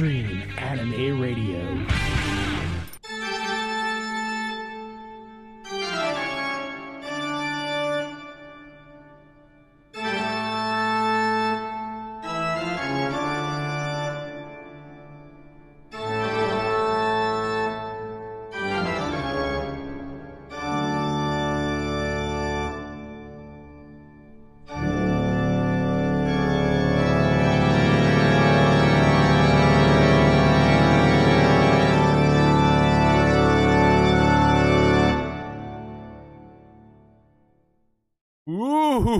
[0.00, 2.27] Anime Radio.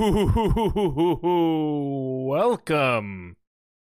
[2.27, 3.37] welcome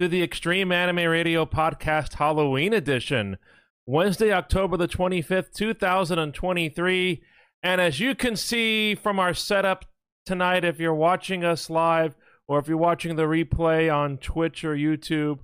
[0.01, 3.37] to the Extreme Anime Radio Podcast Halloween Edition,
[3.84, 7.23] Wednesday, October the 25th, 2023.
[7.62, 9.84] And as you can see from our setup
[10.24, 12.15] tonight, if you're watching us live
[12.48, 15.41] or if you're watching the replay on Twitch or YouTube,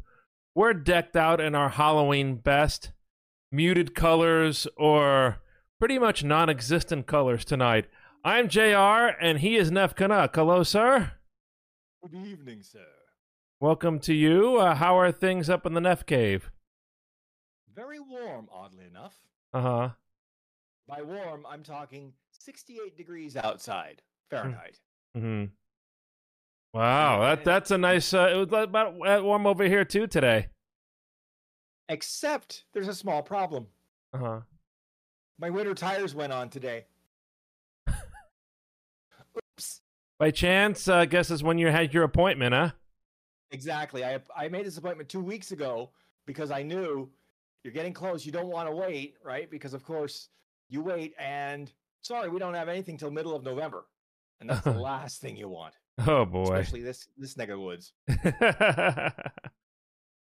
[0.55, 2.93] we're decked out in our Halloween best,
[3.51, 5.37] muted colors or
[5.79, 7.89] pretty much non existent colors tonight.
[8.25, 8.61] I'm JR,
[9.21, 10.35] and he is Nef Canuck.
[10.37, 11.13] Hello, sir.
[12.03, 12.87] Good evening, sir.
[13.61, 14.59] Welcome to you.
[14.59, 16.51] Uh, how are things up in the Nef Cave?
[17.75, 19.17] Very warm, oddly enough.
[19.53, 19.89] Uh huh.
[20.87, 24.79] By warm, I'm talking 68 degrees outside Fahrenheit.
[25.17, 25.45] hmm
[26.75, 28.15] Wow, that that's a nice.
[28.15, 30.49] Uh, it was about uh, warm over here too today.
[31.89, 33.67] Except there's a small problem.
[34.15, 34.41] Uh huh.
[35.39, 36.87] My winter tires went on today.
[39.59, 39.81] Oops.
[40.23, 42.71] By chance, uh, I guess is when you had your appointment, huh?
[43.51, 44.05] Exactly.
[44.05, 45.91] I I made this appointment two weeks ago
[46.27, 47.11] because I knew
[47.65, 48.25] you're getting close.
[48.25, 49.51] You don't want to wait, right?
[49.51, 50.29] Because of course
[50.69, 53.87] you wait, and sorry, we don't have anything till middle of November,
[54.41, 55.75] and that's the last thing you want,
[56.07, 56.43] Oh boy.
[56.45, 57.93] especially this this neck of the woods.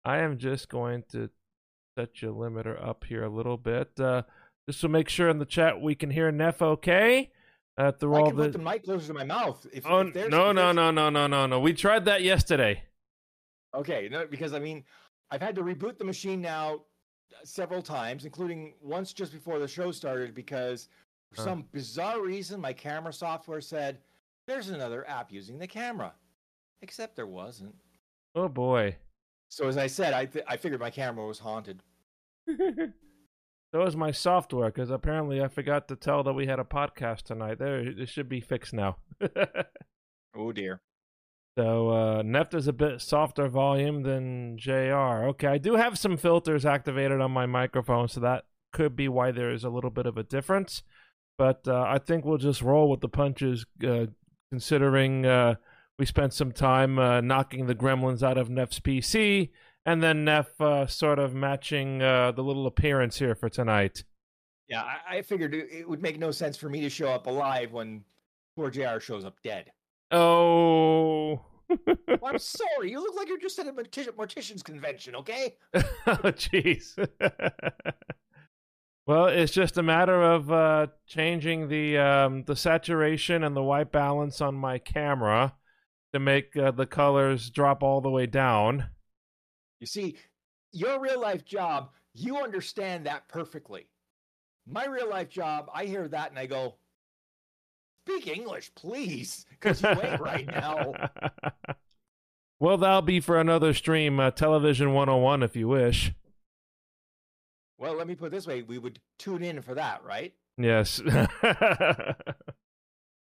[0.04, 1.30] I am just going to
[1.96, 3.92] set your limiter up here a little bit.
[4.00, 4.22] Uh,
[4.68, 7.30] just to make sure in the chat we can hear Nef okay.
[7.78, 9.66] Uh, through I all can the put the mic closer to my mouth.
[9.72, 11.60] If, Oh if there's, no no no no no no no!
[11.60, 12.82] We tried that yesterday.
[13.74, 14.84] Okay, no, because I mean,
[15.30, 16.82] I've had to reboot the machine now
[17.44, 20.88] several times, including once just before the show started, because
[21.32, 21.44] for Huh.
[21.44, 23.98] some bizarre reason, my camera software said
[24.46, 26.12] there's another app using the camera,
[26.82, 27.74] except there wasn't.
[28.34, 28.96] Oh boy.
[29.48, 31.82] So as I said, I th- I figured my camera was haunted.
[33.72, 37.22] so is my software because apparently I forgot to tell that we had a podcast
[37.22, 37.58] tonight.
[37.58, 38.96] There, it should be fixed now.
[40.34, 40.80] Oh dear.
[41.58, 45.28] so uh, Nef is a bit softer volume than Jr.
[45.32, 49.30] Okay, I do have some filters activated on my microphone, so that could be why
[49.30, 50.82] there is a little bit of a difference.
[51.36, 54.06] But uh, I think we'll just roll with the punches, uh,
[54.50, 55.56] considering uh,
[55.98, 59.50] we spent some time uh, knocking the gremlins out of Nef's PC,
[59.84, 64.04] and then Nef uh, sort of matching uh, the little appearance here for tonight.
[64.68, 67.72] Yeah, I, I figured it, would make no sense for me to show up alive
[67.72, 68.04] when
[68.56, 69.00] poor Jr.
[69.00, 69.72] shows up dead.
[70.10, 71.42] Oh.
[71.68, 75.56] Well, I'm sorry, you look like you're just at a mortician, mortician's convention, okay?
[75.74, 76.96] oh, jeez.
[79.06, 83.90] well, it's just a matter of uh, changing the um, the saturation and the white
[83.90, 85.54] balance on my camera
[86.12, 88.90] to make uh, the colors drop all the way down.
[89.82, 90.16] You see,
[90.70, 93.88] your real life job, you understand that perfectly.
[94.64, 96.76] My real life job, I hear that and I go,
[98.06, 100.94] speak English, please, because you ain't right now.
[102.60, 106.12] well, that'll be for another stream, uh, Television 101, if you wish.
[107.76, 110.32] Well, let me put it this way we would tune in for that, right?
[110.58, 111.02] Yes.
[111.10, 112.14] Sorry,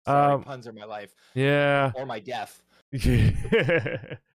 [0.04, 1.92] Um, puns are my life yeah.
[1.94, 2.60] or my death.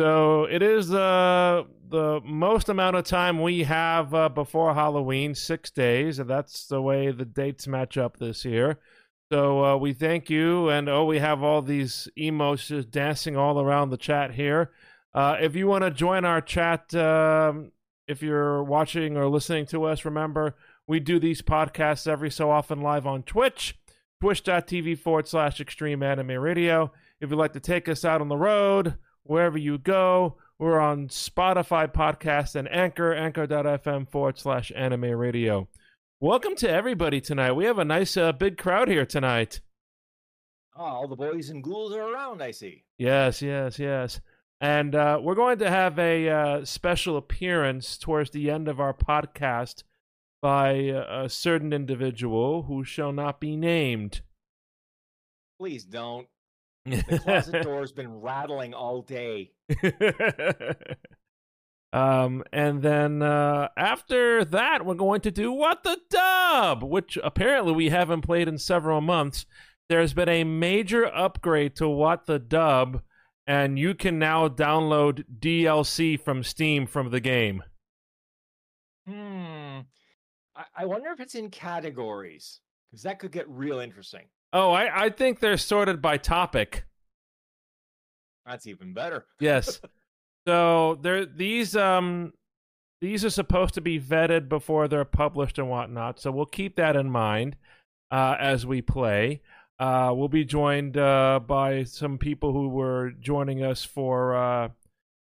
[0.00, 5.70] so it is uh, the most amount of time we have uh, before Halloween, six
[5.70, 8.78] days, and that's the way the dates match up this year.
[9.30, 13.60] So uh, we thank you, and oh, we have all these emos just dancing all
[13.60, 14.70] around the chat here.
[15.12, 17.70] Uh, if you want to join our chat, um,
[18.08, 20.56] if you're watching or listening to us, remember
[20.86, 23.78] we do these podcasts every so often live on Twitch,
[24.18, 26.90] twitch.tv forward slash extreme anime radio.
[27.20, 31.08] If you'd like to take us out on the road, wherever you go, we're on
[31.08, 35.68] Spotify podcast and Anchor, anchor.fm forward slash anime radio.
[36.20, 37.52] Welcome to everybody tonight.
[37.52, 39.60] We have a nice uh, big crowd here tonight.
[40.76, 42.84] Oh, all the boys and ghouls are around, I see.
[42.98, 44.20] Yes, yes, yes.
[44.60, 48.92] And uh, we're going to have a uh, special appearance towards the end of our
[48.92, 49.84] podcast
[50.42, 54.20] by a certain individual who shall not be named.
[55.58, 56.26] Please don't.
[56.90, 59.52] The closet door's been rattling all day.
[61.92, 67.72] Um, and then uh, after that, we're going to do What the Dub, which apparently
[67.72, 69.44] we haven't played in several months.
[69.88, 73.02] There's been a major upgrade to What the Dub,
[73.46, 77.64] and you can now download DLC from Steam from the game.
[79.08, 79.80] Hmm.
[80.54, 84.26] I, I wonder if it's in categories because that could get real interesting.
[84.52, 86.84] Oh, I, I think they're sorted by topic.
[88.46, 89.26] That's even better.
[89.40, 89.80] Yes.
[90.46, 92.32] so there these um
[93.00, 96.20] these are supposed to be vetted before they're published and whatnot.
[96.20, 97.56] So we'll keep that in mind
[98.10, 99.40] uh, as we play.
[99.78, 104.68] Uh, we'll be joined uh, by some people who were joining us for uh,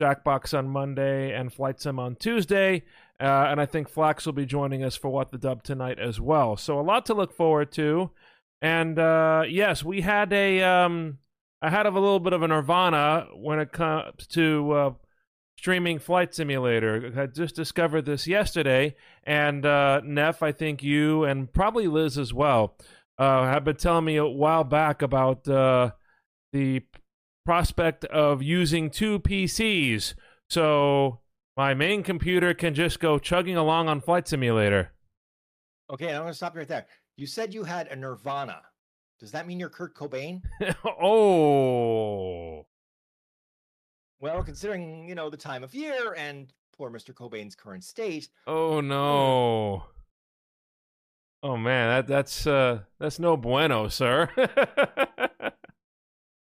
[0.02, 2.82] Jackbox on Monday and Flight Sim on Tuesday.
[3.18, 6.20] Uh, and I think Flax will be joining us for What the Dub tonight as
[6.20, 6.58] well.
[6.58, 8.10] So a lot to look forward to.
[8.64, 11.18] And uh, yes, we had a um,
[11.60, 14.90] I had a little bit of a nirvana when it comes to uh,
[15.58, 17.12] streaming Flight Simulator.
[17.14, 22.32] I just discovered this yesterday, and uh, Nef, I think you and probably Liz as
[22.32, 22.78] well
[23.18, 25.90] uh, have been telling me a while back about uh,
[26.54, 26.86] the
[27.44, 30.14] prospect of using two PCs.
[30.48, 31.20] So
[31.54, 34.92] my main computer can just go chugging along on Flight Simulator.
[35.92, 36.86] Okay, I'm going to stop you right there.
[37.16, 38.62] You said you had a Nirvana.
[39.20, 40.42] Does that mean you're Kurt Cobain?
[40.84, 42.66] oh.
[44.20, 47.14] Well, considering, you know, the time of year and poor Mr.
[47.14, 48.28] Cobain's current state.
[48.46, 49.84] Oh no.
[51.42, 54.28] Oh man, that that's uh that's no bueno, sir.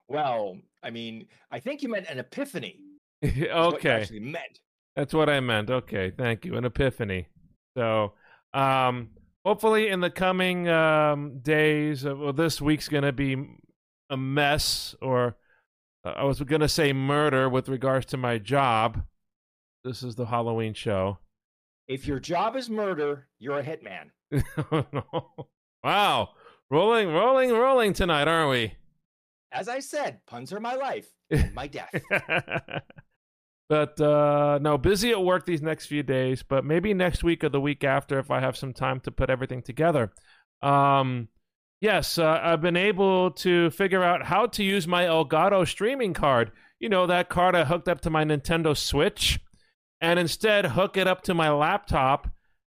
[0.07, 2.79] well, I mean, I think you meant an epiphany.
[3.23, 3.89] okay.
[3.89, 4.61] actually meant.
[4.95, 5.69] That's what I meant.
[5.69, 6.55] Okay, thank you.
[6.55, 7.27] An epiphany.
[7.77, 8.13] So,
[8.53, 9.09] um
[9.45, 13.37] hopefully in the coming um days, uh, well this week's going to be
[14.09, 15.35] a mess or
[16.05, 19.03] uh, I was going to say murder with regards to my job.
[19.83, 21.19] This is the Halloween show.
[21.87, 24.11] If your job is murder, you're a hitman.
[25.83, 26.29] wow.
[26.69, 28.73] Rolling, rolling, rolling tonight, aren't we?
[29.51, 31.93] As I said, puns are my life, and my death.
[33.69, 37.49] but uh no, busy at work these next few days, but maybe next week or
[37.49, 40.11] the week after if I have some time to put everything together.
[40.61, 41.29] Um
[41.81, 46.51] yes, uh, I've been able to figure out how to use my Elgato streaming card.
[46.79, 49.39] You know, that card I hooked up to my Nintendo Switch
[50.01, 52.27] and instead hook it up to my laptop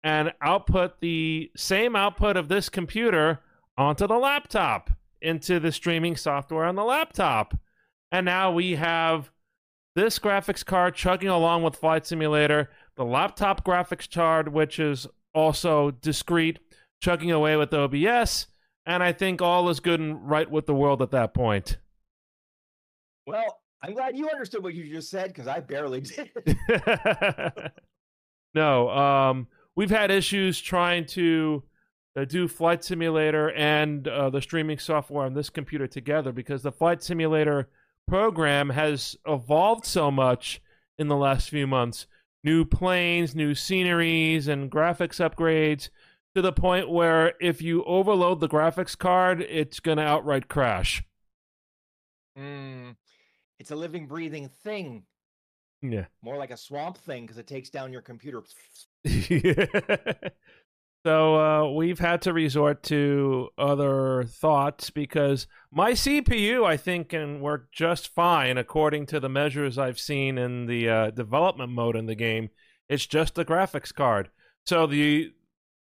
[0.04, 3.40] and output the same output of this computer
[3.78, 4.90] onto the laptop
[5.22, 7.54] into the streaming software on the laptop.
[8.12, 9.30] And now we have
[9.98, 15.90] this graphics card chugging along with Flight Simulator, the laptop graphics card, which is also
[15.90, 16.60] discrete,
[17.02, 18.46] chugging away with OBS,
[18.86, 21.80] and I think all is good and right with the world at that point.
[23.26, 26.30] Well, I'm glad you understood what you just said because I barely did.
[28.54, 31.64] no, um, we've had issues trying to
[32.16, 36.72] uh, do Flight Simulator and uh, the streaming software on this computer together because the
[36.72, 37.68] Flight Simulator
[38.08, 40.62] program has evolved so much
[40.98, 42.08] in the last few months.
[42.44, 45.90] New planes, new sceneries, and graphics upgrades
[46.34, 51.04] to the point where if you overload the graphics card, it's going to outright crash.
[52.38, 52.96] Mm,
[53.60, 55.04] it's a living, breathing thing.
[55.82, 56.06] Yeah.
[56.22, 58.44] More like a swamp thing because it takes down your computer.
[61.08, 67.40] so uh, we've had to resort to other thoughts because my CPU, I think, can
[67.40, 72.08] work just fine according to the measures I've seen in the uh, development mode in
[72.08, 72.50] the game.
[72.90, 74.30] It's just a graphics card.
[74.66, 75.32] So the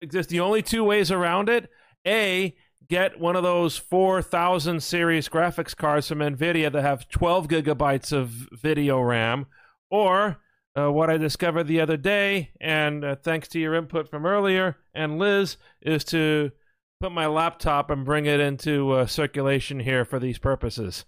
[0.02, 1.70] the only two ways around it.
[2.06, 2.54] A,
[2.90, 8.28] get one of those 4000 series graphics cards from Nvidia that have 12 gigabytes of
[8.52, 9.46] video RAM,
[9.90, 10.42] or
[10.78, 14.78] uh, what I discovered the other day, and uh, thanks to your input from earlier
[14.94, 16.52] and Liz, is to
[17.00, 21.06] put my laptop and bring it into uh, circulation here for these purposes.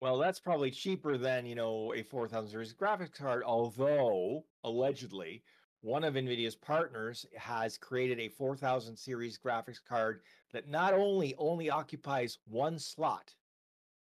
[0.00, 5.42] Well, that's probably cheaper than you know a 4000 series graphics card, although allegedly
[5.80, 10.20] one of NVIDIA's partners has created a 4000 series graphics card
[10.52, 13.34] that not only only occupies one slot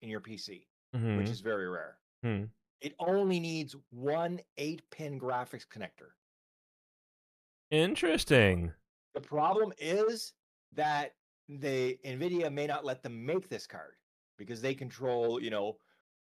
[0.02, 1.18] in your PC, mm-hmm.
[1.18, 1.96] which is very rare.
[2.24, 2.44] Mm-hmm.
[2.80, 6.10] It only needs one 8-pin graphics connector.
[7.70, 8.72] Interesting.
[9.14, 10.34] The problem is
[10.74, 11.12] that
[11.48, 13.94] the NVIDIA may not let them make this card
[14.36, 15.78] because they control, you know,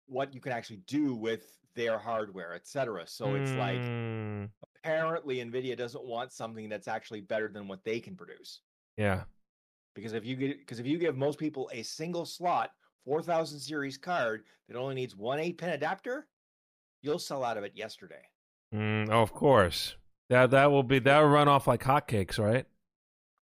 [0.06, 3.04] what you can actually do with their hardware, etc.
[3.06, 3.40] So mm.
[3.40, 4.44] it's like hmm
[4.86, 8.60] apparently Nvidia doesn't want something that's actually better than what they can produce.
[8.96, 9.24] Yeah.
[9.94, 12.70] Because if you get because if you give most people a single slot
[13.06, 16.26] 4000 series card that only needs one 8 pin adapter,
[17.00, 18.22] you'll sell out of it yesterday.
[18.74, 19.96] Mm, oh, of course.
[20.28, 22.66] That that will be that will run off like hotcakes, right?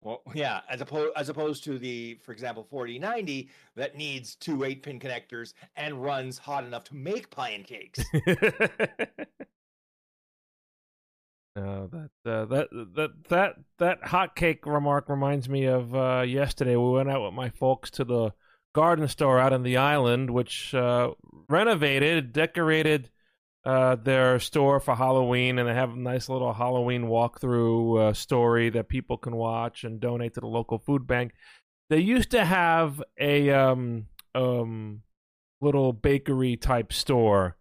[0.02, 4.82] Well, yeah, as opposed as opposed to the, for example, 4090 that needs two eight
[4.82, 8.04] pin connectors and runs hot enough to make pancakes.
[11.56, 16.74] No, that uh, that that that that hotcake remark reminds me of uh, yesterday.
[16.74, 18.32] We went out with my folks to the
[18.74, 21.10] garden store out on the island, which uh,
[21.48, 23.10] renovated, decorated
[23.64, 28.68] uh, their store for Halloween, and they have a nice little Halloween walkthrough uh, story
[28.70, 31.32] that people can watch and donate to the local food bank.
[31.88, 35.02] They used to have a um, um,
[35.62, 37.56] little bakery type store,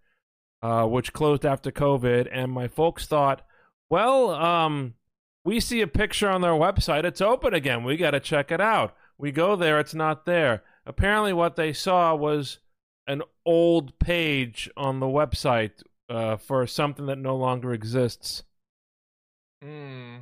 [0.61, 3.43] uh, which closed after COVID, and my folks thought
[3.93, 4.95] well, um,
[5.45, 7.03] we see a picture on their website.
[7.03, 7.83] It's open again.
[7.83, 8.95] We got to check it out.
[9.19, 9.79] We go there.
[9.79, 10.63] It's not there.
[10.85, 12.59] Apparently, what they saw was
[13.07, 18.43] an old page on the website uh, for something that no longer exists.
[19.61, 20.19] Hmm.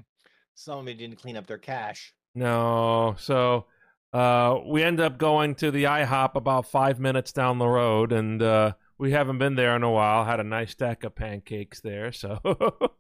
[0.54, 2.14] Somebody didn't clean up their cache.
[2.36, 3.16] No.
[3.18, 3.66] So
[4.14, 8.42] uh, we end up going to the IHOP about five minutes down the road, and
[8.42, 10.26] uh, we haven't been there in a while.
[10.26, 12.12] Had a nice stack of pancakes there.
[12.12, 12.40] So.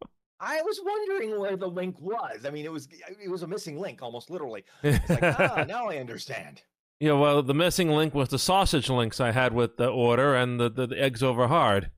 [0.43, 2.45] I was wondering where the link was.
[2.47, 2.87] I mean, it was
[3.23, 4.63] it was a missing link, almost literally.
[4.81, 6.63] It's like, ah, now I understand.
[7.01, 10.59] Yeah, well, the missing link was the sausage links I had with the order and
[10.59, 11.89] the, the, the eggs over hard.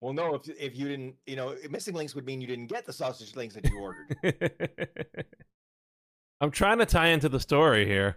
[0.00, 2.86] Well, no, if if you didn't, you know, missing links would mean you didn't get
[2.86, 4.88] the sausage links that you ordered.
[6.40, 8.16] I'm trying to tie into the story here.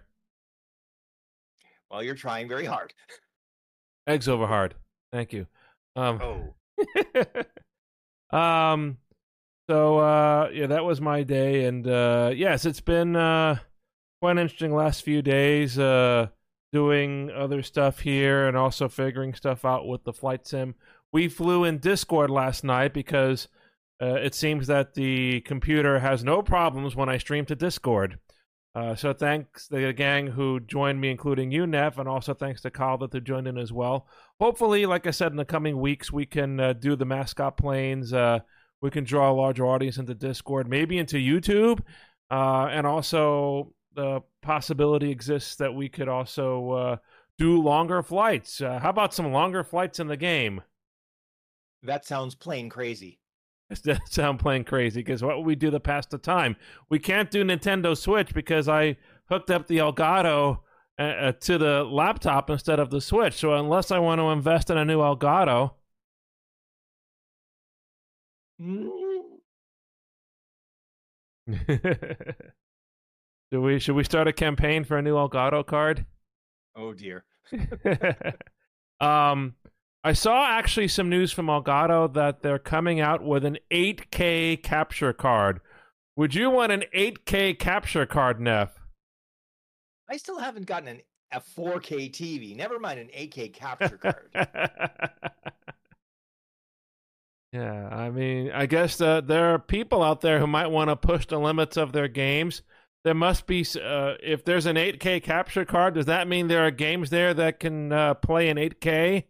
[1.90, 2.94] Well, you're trying very hard.
[4.06, 4.74] Eggs over hard.
[5.12, 5.46] Thank you.
[5.94, 6.54] Um,
[8.32, 8.96] Oh, um
[9.68, 13.58] so uh yeah that was my day and uh yes it's been uh
[14.20, 16.26] quite an interesting last few days uh
[16.72, 20.74] doing other stuff here and also figuring stuff out with the flight sim
[21.12, 23.48] we flew in discord last night because
[24.02, 28.18] uh, it seems that the computer has no problems when i stream to discord
[28.74, 32.60] uh, so thanks to the gang who joined me, including you, Nef, and also thanks
[32.62, 34.06] to Kyle that they joined in as well.
[34.38, 38.12] Hopefully, like I said, in the coming weeks, we can uh, do the mascot planes.
[38.12, 38.38] Uh,
[38.80, 41.80] we can draw a larger audience into Discord, maybe into YouTube,
[42.30, 46.96] uh, and also the possibility exists that we could also uh,
[47.38, 48.60] do longer flights.
[48.60, 50.62] Uh, how about some longer flights in the game?
[51.82, 53.18] that sounds plain crazy.
[53.84, 56.56] That sound plain crazy because what would we do to pass the time?
[56.88, 58.96] We can't do Nintendo Switch because I
[59.28, 60.58] hooked up the Elgato
[60.98, 63.34] uh, uh, to the laptop instead of the Switch.
[63.34, 65.74] So unless I want to invest in a new Elgato,
[73.50, 76.06] do we should we start a campaign for a new Elgato card?
[76.76, 77.24] Oh dear.
[79.00, 79.54] um,
[80.02, 85.12] I saw actually some news from Elgato that they're coming out with an 8K capture
[85.12, 85.60] card.
[86.16, 88.70] Would you want an 8K capture card, Nef?
[90.08, 91.00] I still haven't gotten an,
[91.32, 92.56] a 4K TV.
[92.56, 94.30] Never mind an 8K capture card.
[97.52, 100.96] yeah, I mean, I guess uh, there are people out there who might want to
[100.96, 102.62] push the limits of their games.
[103.02, 106.70] There must be, uh, if there's an 8K capture card, does that mean there are
[106.70, 109.24] games there that can uh, play in 8K?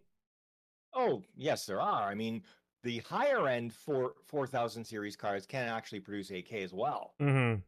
[0.93, 2.09] oh, yes, there are.
[2.09, 2.43] I mean,
[2.83, 7.13] the higher end for 4000 series cards can actually produce 8K as well.
[7.21, 7.59] Mm-hmm.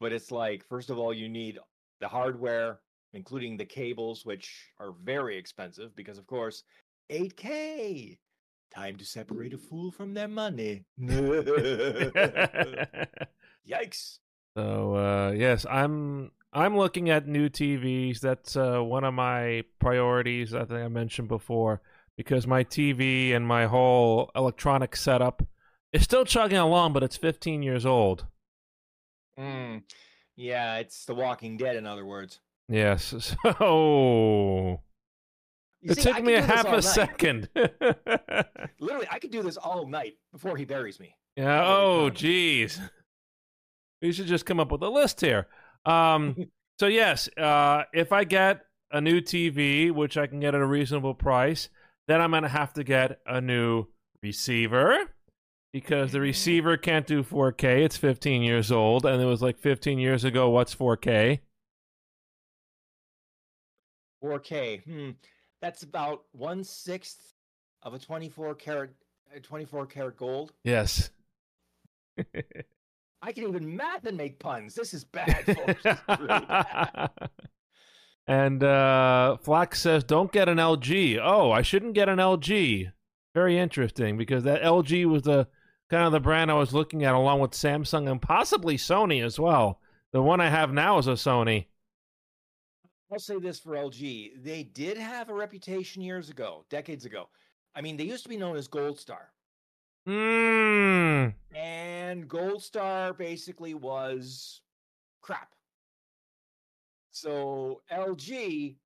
[0.00, 1.58] But it's like, first of all, you need
[2.00, 2.80] the hardware,
[3.12, 6.64] including the cables, which are very expensive because, of course,
[7.10, 8.18] 8K.
[8.74, 10.84] Time to separate a fool from their money.
[13.68, 14.18] Yikes.
[14.56, 18.20] So uh, yes, I'm I'm looking at new TVs.
[18.20, 20.54] That's uh, one of my priorities.
[20.54, 21.80] I think I mentioned before
[22.16, 25.42] because my TV and my whole electronic setup
[25.92, 28.26] is still chugging along, but it's 15 years old.
[29.38, 29.82] Mm.
[30.36, 32.40] Yeah, it's The Walking Dead, in other words.
[32.68, 34.80] Yes, so
[35.80, 36.84] You it see, took me a half a night.
[36.84, 37.48] second.
[38.78, 41.14] Literally, I could do this all night before he buries me.
[41.36, 41.62] yeah.
[41.66, 42.14] Oh, fun.
[44.02, 45.46] We should just come up with a list here.
[45.86, 46.36] Um.
[46.78, 50.66] so yes, uh, if I get a new TV, which I can get at a
[50.66, 51.68] reasonable price,
[52.08, 53.86] then I'm gonna have to get a new
[54.22, 54.98] receiver
[55.72, 56.22] because the Mhm.
[56.22, 57.84] receiver can't do 4K.
[57.84, 60.50] It's 15 years old, and it was like 15 years ago.
[60.50, 61.40] What's 4K?
[64.22, 64.78] 4K.
[64.84, 65.10] Hmm.
[65.60, 67.34] That's about one sixth
[67.82, 68.90] of a 24 karat,
[69.34, 70.52] uh, 24 karat gold.
[70.64, 71.10] Yes.
[73.22, 74.74] I can even math and make puns.
[74.74, 75.82] This is bad, folks.
[75.82, 77.10] This is really bad.
[78.26, 82.90] and uh, Flax says, "Don't get an LG." Oh, I shouldn't get an LG.
[83.34, 85.46] very interesting because that LG was the
[85.88, 89.38] kind of the brand I was looking at along with Samsung and possibly Sony as
[89.38, 89.80] well.
[90.12, 91.66] The one I have now is a Sony.
[93.12, 94.42] I'll say this for LG.
[94.42, 97.28] They did have a reputation years ago, decades ago.
[97.74, 99.28] I mean, they used to be known as Gold Star.
[100.08, 101.34] Mm.
[101.54, 104.60] And Gold Star basically was
[105.20, 105.54] crap.
[107.10, 108.76] So LG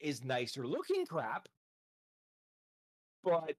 [0.00, 1.48] is nicer looking crap,
[3.24, 3.56] but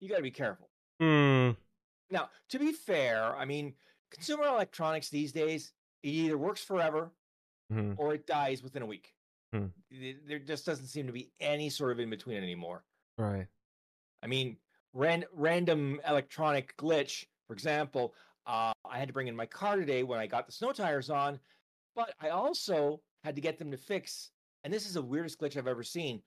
[0.00, 0.68] you got to be careful.
[1.00, 1.56] Mm.
[2.10, 3.74] Now, to be fair, I mean,
[4.10, 7.10] consumer electronics these days, it either works forever
[7.72, 7.94] Mhm.
[7.98, 9.14] or it dies within a week.
[9.90, 12.84] Th- There just doesn't seem to be any sort of in between anymore.
[13.16, 13.46] Right.
[14.22, 14.58] I mean,
[14.94, 18.14] ran- random electronic glitch, for example,
[18.46, 21.10] uh, I had to bring in my car today when I got the snow tires
[21.10, 21.38] on,
[21.94, 24.30] but I also had to get them to fix,
[24.62, 26.22] and this is the weirdest glitch I've ever seen.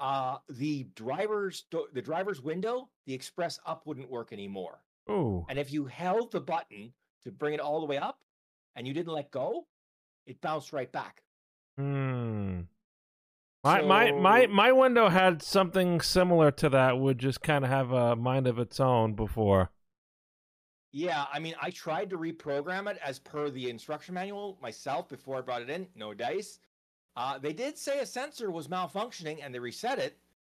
[0.00, 4.82] Uh, the driver's do- the driver's window, the express up wouldn't work anymore.
[5.08, 5.46] Oh.
[5.48, 6.92] And if you held the button
[7.24, 8.20] to bring it all the way up
[8.76, 9.66] and you didn't let go,
[10.26, 11.22] it bounced right back.
[11.76, 12.62] Hmm.
[13.64, 16.98] My my my my window had something similar to that.
[16.98, 19.70] Would just kind of have a mind of its own before.
[20.90, 25.38] Yeah, I mean, I tried to reprogram it as per the instruction manual myself before
[25.38, 25.86] I brought it in.
[25.94, 26.58] No dice.
[27.16, 30.18] Uh, they did say a sensor was malfunctioning and they reset it.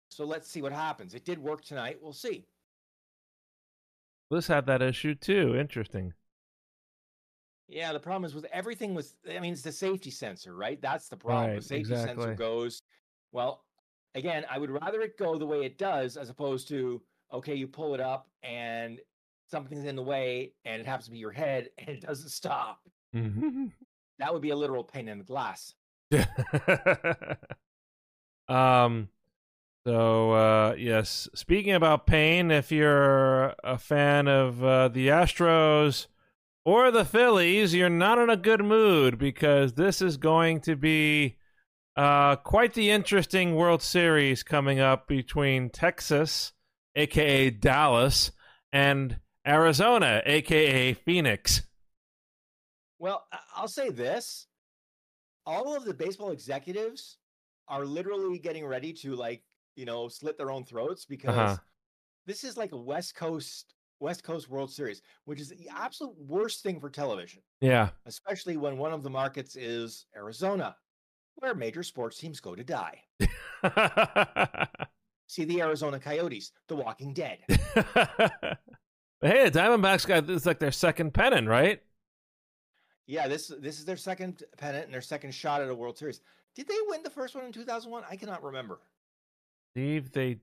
[0.08, 1.14] So let's see what happens.
[1.14, 1.98] It did work tonight.
[2.00, 2.46] We'll see.
[4.30, 5.54] This had that issue too.
[5.56, 6.14] Interesting.
[7.68, 10.80] Yeah, the problem is with everything with I mean it's the safety sensor, right?
[10.80, 11.50] That's the problem.
[11.50, 12.24] Right, the safety exactly.
[12.24, 12.82] sensor goes
[13.32, 13.64] well,
[14.14, 17.66] again, I would rather it go the way it does as opposed to okay, you
[17.66, 19.00] pull it up and
[19.50, 22.80] something's in the way and it happens to be your head and it doesn't stop.
[23.14, 23.66] Mm-hmm.
[24.18, 25.74] That would be a literal pain in the glass.
[28.48, 29.08] um.
[29.84, 36.06] So uh, yes, speaking about pain, if you're a fan of uh, the Astros
[36.64, 41.38] or the Phillies, you're not in a good mood because this is going to be
[41.96, 46.52] uh, quite the interesting World Series coming up between Texas,
[46.94, 48.32] aka Dallas,
[48.72, 51.62] and Arizona, aka Phoenix.
[52.98, 54.46] Well, I'll say this.
[55.44, 57.18] All of the baseball executives
[57.68, 59.42] are literally getting ready to like,
[59.74, 61.56] you know, slit their own throats because Uh-huh.
[62.26, 66.64] this is like a West Coast West Coast World Series, which is the absolute worst
[66.64, 67.90] thing for television, Yeah.
[68.04, 70.76] especially when one of the markets is Arizona,
[71.42, 73.02] where major sports teams go to die.
[75.28, 77.38] See the Arizona Coyotes, The Walking Dead.
[77.48, 77.58] hey,
[79.20, 81.82] the Diamondbacks got this is like their second pennant, right?
[83.08, 86.20] Yeah, this this is their second pennant and their second shot at a World Series.
[86.54, 88.04] Did they win the first one in 2001?
[88.08, 88.78] I cannot remember.
[89.72, 90.38] Steve, they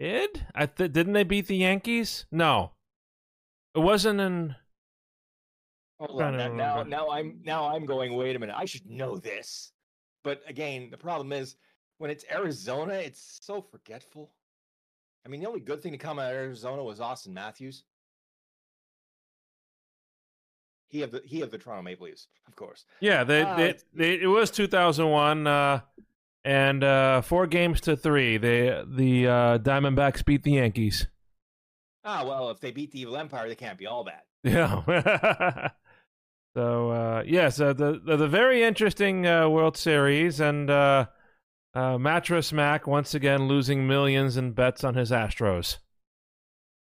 [0.00, 0.44] did.
[0.54, 2.26] I th- didn't they beat the Yankees?
[2.32, 2.72] No,
[3.76, 4.56] it wasn't in.
[6.00, 6.36] Hold on.
[6.36, 8.16] Now, now, now I'm now I'm going.
[8.16, 8.56] Wait a minute.
[8.58, 9.72] I should know this.
[10.22, 11.56] But again, the problem is
[11.98, 14.30] when it's Arizona, it's so forgetful.
[15.24, 17.84] I mean, the only good thing to come out of Arizona was Auston Matthews.
[20.88, 22.84] He of the he of the Toronto Maple Leafs, of course.
[22.98, 25.80] Yeah, they, Ah, they, they it was 2001, uh,
[26.44, 28.38] and uh, four games to three.
[28.38, 31.06] They the uh, Diamondbacks beat the Yankees.
[32.04, 34.22] Ah, well, if they beat the Evil Empire, they can't be all bad.
[34.42, 35.68] Yeah.
[36.54, 41.06] so uh, yes, uh, the, the the very interesting uh, World Series and uh,
[41.74, 45.78] uh, Mattress Mac once again losing millions in bets on his Astros.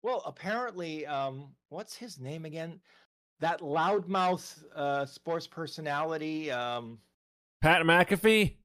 [0.02, 2.80] Well, apparently, um, what's his name again?
[3.40, 6.50] That loudmouth uh, sports personality.
[6.50, 6.98] Um,
[7.62, 8.56] Pat McAfee.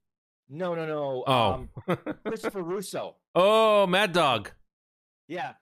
[0.50, 1.24] no, no, no.
[1.28, 3.16] Oh, Um, Christopher Russo.
[3.36, 4.52] oh, Mad Dog.
[5.28, 5.54] Yeah.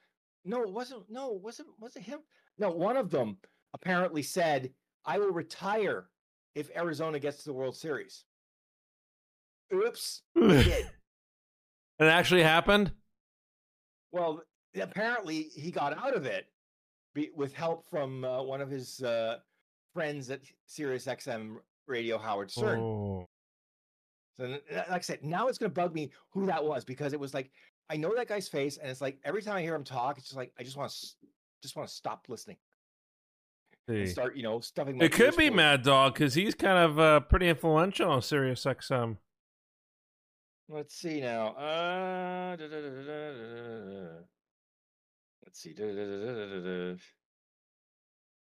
[0.45, 1.09] No, it wasn't.
[1.09, 1.65] No, was it?
[1.79, 2.19] Was it him?
[2.59, 3.37] No, one of them
[3.73, 4.71] apparently said,
[5.05, 6.05] "I will retire
[6.55, 8.25] if Arizona gets to the World Series."
[9.73, 10.21] Oops.
[10.35, 10.85] it
[11.99, 12.91] actually happened.
[14.11, 14.41] Well,
[14.79, 16.47] apparently he got out of it
[17.13, 19.37] be, with help from uh, one of his uh,
[19.93, 22.79] friends at Sirius XM Radio, Howard Stern.
[22.79, 23.27] Oh.
[24.37, 27.19] So, like I said, now it's going to bug me who that was because it
[27.19, 27.51] was like
[27.89, 30.27] I know that guy's face, and it's like every time I hear him talk, it's
[30.27, 31.07] just like I just want to
[31.61, 32.57] just want to stop listening
[33.87, 34.97] and start, you know, stuffing.
[34.97, 38.21] My It could be full Mad Dog because he's kind of uh, pretty influential on
[38.21, 39.17] Sirius XM.
[40.69, 41.49] Let's see now.
[41.49, 44.09] Uh, da- da- da- da- da- da- da- da.
[45.45, 45.73] Let's see.
[45.73, 46.97] Da- da- da- da- da- da- da.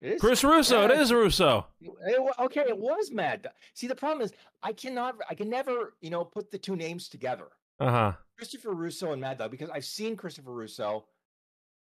[0.03, 0.85] It is Chris Russo.
[0.85, 1.67] It yeah, is Russo.
[1.81, 3.43] It, okay, it was Mad.
[3.43, 3.53] Dog.
[3.75, 7.09] See, the problem is I cannot, I can never, you know, put the two names
[7.09, 7.49] together.
[7.81, 8.13] Uh huh.
[8.37, 11.07] Christopher Russo and Mad Dog because I've seen Christopher Russo.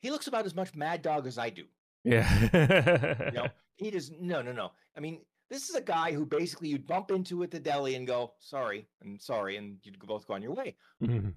[0.01, 1.65] He looks about as much Mad Dog as I do.
[2.05, 3.25] Yeah.
[3.33, 4.73] You know, he does no, no, no.
[4.97, 8.07] I mean, this is a guy who basically you'd bump into at the deli and
[8.07, 10.77] go, "Sorry," and "Sorry," and you'd both go on your way.
[11.03, 11.35] Mhm.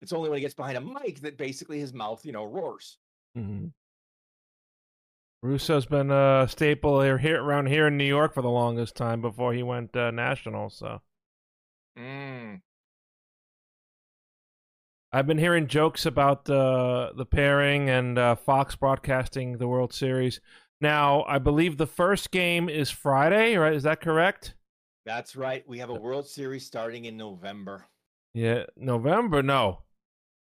[0.00, 2.98] It's only when he gets behind a mic that basically his mouth, you know, roars.
[3.36, 3.72] Mhm.
[5.42, 9.20] Russo's been a staple here, here around here in New York for the longest time
[9.20, 10.70] before he went uh, national.
[10.70, 11.02] So
[15.12, 20.40] I've been hearing jokes about uh, the pairing and uh, Fox broadcasting the World Series.
[20.80, 23.74] Now, I believe the first game is Friday, right?
[23.74, 24.54] Is that correct?
[25.04, 25.64] That's right.
[25.68, 27.86] We have a World Series starting in November.
[28.34, 29.42] Yeah, November.
[29.42, 29.82] No,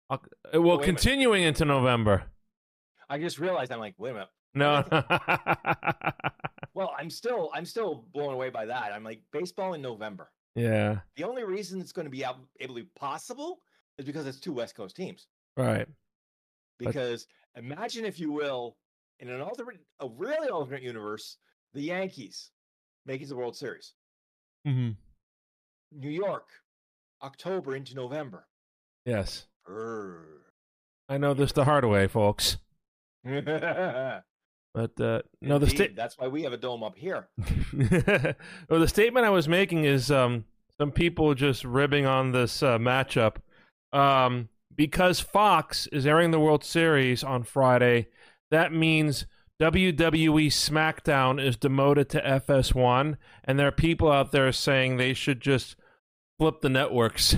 [0.10, 0.86] Oc- uh, well, minute.
[0.86, 2.24] continuing into November.
[3.10, 4.30] I just realized I'm like, wait a minute.
[4.54, 4.84] No.
[6.74, 8.94] Well, I'm still I'm still blown away by that.
[8.94, 10.32] I'm like baseball in November.
[10.56, 11.00] yeah.
[11.18, 13.60] The only reason it's going to be ab- able to be possible
[14.02, 15.28] is because it's two West Coast teams.
[15.56, 15.88] Right.
[16.80, 18.76] But- Because imagine, if you will,
[19.20, 21.38] in an alternate, a really alternate universe,
[21.74, 22.52] the Yankees
[23.06, 23.94] making the World Series,
[24.68, 24.92] Mm-hmm.
[26.00, 26.48] New York,
[27.24, 28.48] October into November.
[29.06, 29.48] Yes.
[29.66, 30.24] Brr.
[31.10, 32.58] I know this the hard way, folks.
[34.74, 35.98] But uh, no, the state.
[35.98, 37.28] That's why we have a dome up here.
[38.70, 40.46] well, the statement I was making is um,
[40.78, 43.36] some people just ribbing on this uh, matchup
[43.94, 48.08] um, because Fox is airing the World Series on Friday.
[48.50, 49.26] That means
[49.62, 55.40] WWE SmackDown is demoted to FS1, and there are people out there saying they should
[55.40, 55.76] just
[56.40, 57.36] flip the networks.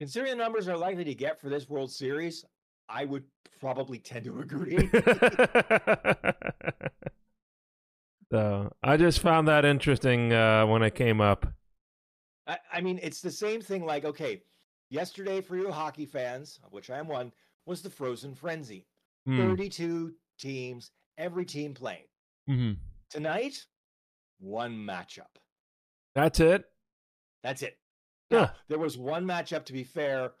[0.00, 2.44] Considering the numbers are likely to get for this World Series,
[2.88, 3.24] I would
[3.60, 4.90] probably tend to agree.
[8.30, 11.46] so I just found that interesting uh, when it came up.
[12.46, 13.84] I, I mean, it's the same thing.
[13.84, 14.42] Like, okay,
[14.90, 17.32] yesterday for you hockey fans, of which I am one,
[17.66, 18.86] was the Frozen Frenzy.
[19.26, 19.38] Hmm.
[19.38, 22.04] 32 teams, every team playing.
[22.48, 22.76] Mhm.
[23.08, 23.64] Tonight,
[24.38, 25.36] one matchup.
[26.14, 26.64] That's it.
[27.42, 27.78] That's it.
[28.30, 28.40] Huh.
[28.40, 30.32] Now, there was one matchup, to be fair,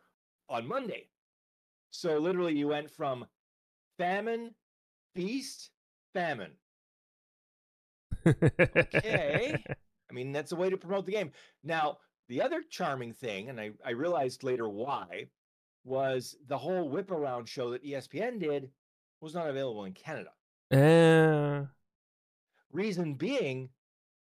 [0.48, 1.08] on Monday.
[1.90, 3.26] So literally, you went from
[3.96, 4.54] famine,
[5.14, 5.70] feast,
[6.12, 6.52] famine.
[8.26, 9.62] Okay.
[10.14, 11.32] I mean, that's a way to promote the game.
[11.64, 11.98] Now,
[12.28, 15.26] the other charming thing, and I, I realized later why,
[15.84, 18.70] was the whole whip around show that ESPN did
[19.20, 20.30] was not available in Canada.
[20.70, 21.66] Eh,
[22.72, 23.68] Reason being,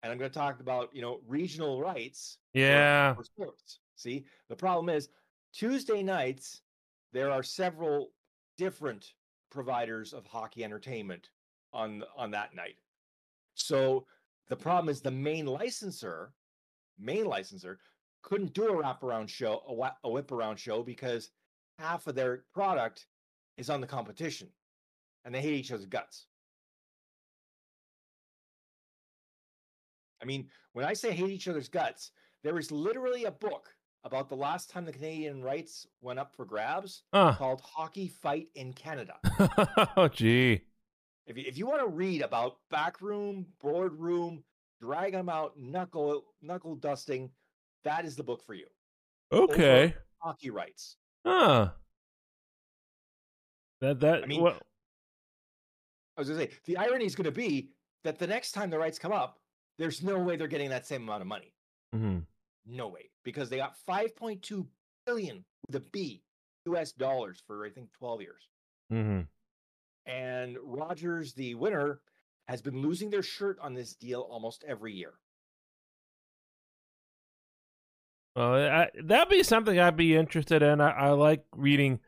[0.03, 3.15] and I'm going to talk about, you know, regional rights yeah.
[3.15, 3.81] for sports.
[3.97, 5.11] See, the problem is
[5.53, 6.63] Tuesday nights,
[7.13, 8.13] there are several
[8.57, 9.13] different
[9.51, 11.29] providers of hockey entertainment
[11.75, 12.77] on on that night.
[13.55, 14.07] So
[14.49, 16.33] the problem is the main licensor,
[16.99, 17.79] main licensor,
[18.23, 21.31] couldn't do a wraparound show, a, wha- a whip around show because
[21.79, 23.07] half of their product
[23.57, 24.49] is on the competition,
[25.25, 26.27] and they hate each other's guts.
[30.23, 32.13] I mean, when I say hate each other's guts,
[32.45, 33.69] there is literally a book
[34.05, 38.73] about the last time the Canadian rights went up for grabs called Hockey Fight in
[38.73, 39.15] Canada.
[39.97, 40.63] oh, gee.
[41.27, 44.43] If you, if you want to read about backroom, boardroom,
[44.81, 47.31] drag them out, knuckle knuckle dusting,
[47.85, 48.67] that is the book for you.
[49.31, 49.95] Okay.
[50.19, 50.97] Hockey rights.
[51.25, 51.71] Huh.
[53.81, 54.59] That that I mean- well,
[56.17, 57.71] I was to say the irony is going to be
[58.05, 59.39] that the next time the rights come up,
[59.79, 61.55] there's no way they're getting that same amount of money.
[61.95, 62.27] mhm.
[62.65, 64.67] No way, because they got 5.2
[65.07, 66.23] billion a B
[66.67, 66.93] U.S.
[66.93, 68.49] dollars for I think 12 years.
[68.93, 69.27] Mhm.
[70.07, 72.01] And Rogers, the winner,
[72.49, 75.15] has been losing their shirt on this deal almost every year.
[78.35, 80.81] Well, I, that'd be something I'd be interested in.
[80.81, 82.01] I, I like reading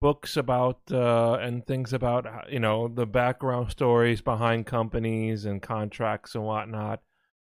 [0.00, 6.34] books about uh, and things about you know the background stories behind companies and contracts
[6.34, 7.02] and whatnot.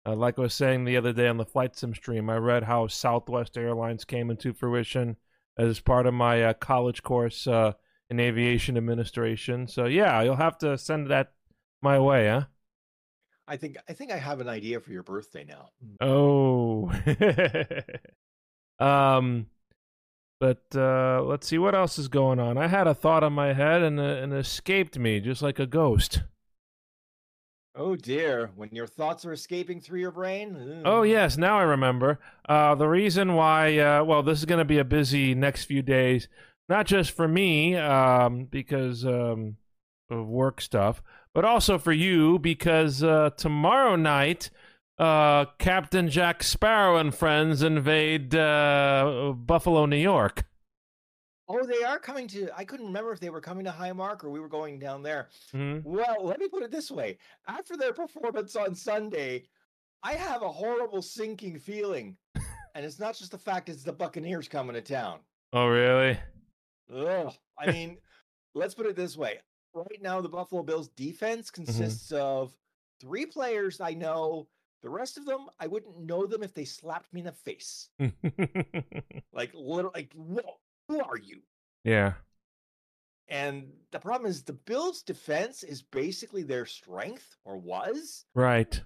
[0.05, 2.63] Uh, like I was saying the other day on the flight sim stream, I read
[2.63, 5.17] how Southwest Airlines came into fruition
[5.57, 7.47] as part of my uh, college course
[8.09, 9.67] in aviation administration.
[9.67, 11.33] So yeah, you'll have to send that
[11.81, 12.45] my way, huh?
[13.47, 15.69] I think I think I have an idea for your birthday now.
[15.99, 16.91] Oh.
[18.79, 19.47] um
[20.39, 22.57] but uh let's see what else is going on.
[22.57, 25.57] I had a thought in my head and uh, and it escaped me just like
[25.59, 26.21] a ghost.
[27.75, 30.81] Oh dear, when your thoughts are escaping through your brain.
[30.85, 32.19] Oh yes, now I remember.
[32.47, 35.81] Uh the reason why uh well this is going to be a busy next few
[35.81, 36.27] days
[36.69, 39.57] not just for me um because um
[40.09, 41.03] of work stuff,
[41.33, 44.49] but also for you because uh tomorrow night
[44.99, 50.45] uh, Captain Jack Sparrow and friends invade uh, Buffalo, New York.
[51.47, 52.49] Oh, they are coming to.
[52.55, 55.29] I couldn't remember if they were coming to Highmark or we were going down there.
[55.53, 55.83] Mhm.
[55.83, 59.47] Well, let me put it this way: after their performance on Sunday,
[60.03, 62.17] I have a horrible sinking feeling,
[62.75, 65.19] and it's not just the fact it's the Buccaneers coming to town.
[65.53, 66.19] Oh, really?
[66.93, 67.33] Ugh.
[67.57, 67.97] I mean,
[68.55, 69.39] let's put it this way:
[69.73, 71.63] right now, the Buffalo Bills defense mm-hmm.
[71.65, 72.53] consists of
[73.01, 74.47] three players I know.
[74.81, 77.89] The rest of them, I wouldn't know them if they slapped me in the face.
[79.33, 81.41] Like, little, like, whoa, who are you?
[81.83, 82.13] yeah.
[83.29, 88.81] And the problem is the Bills' defense is basically their strength, or was, Right.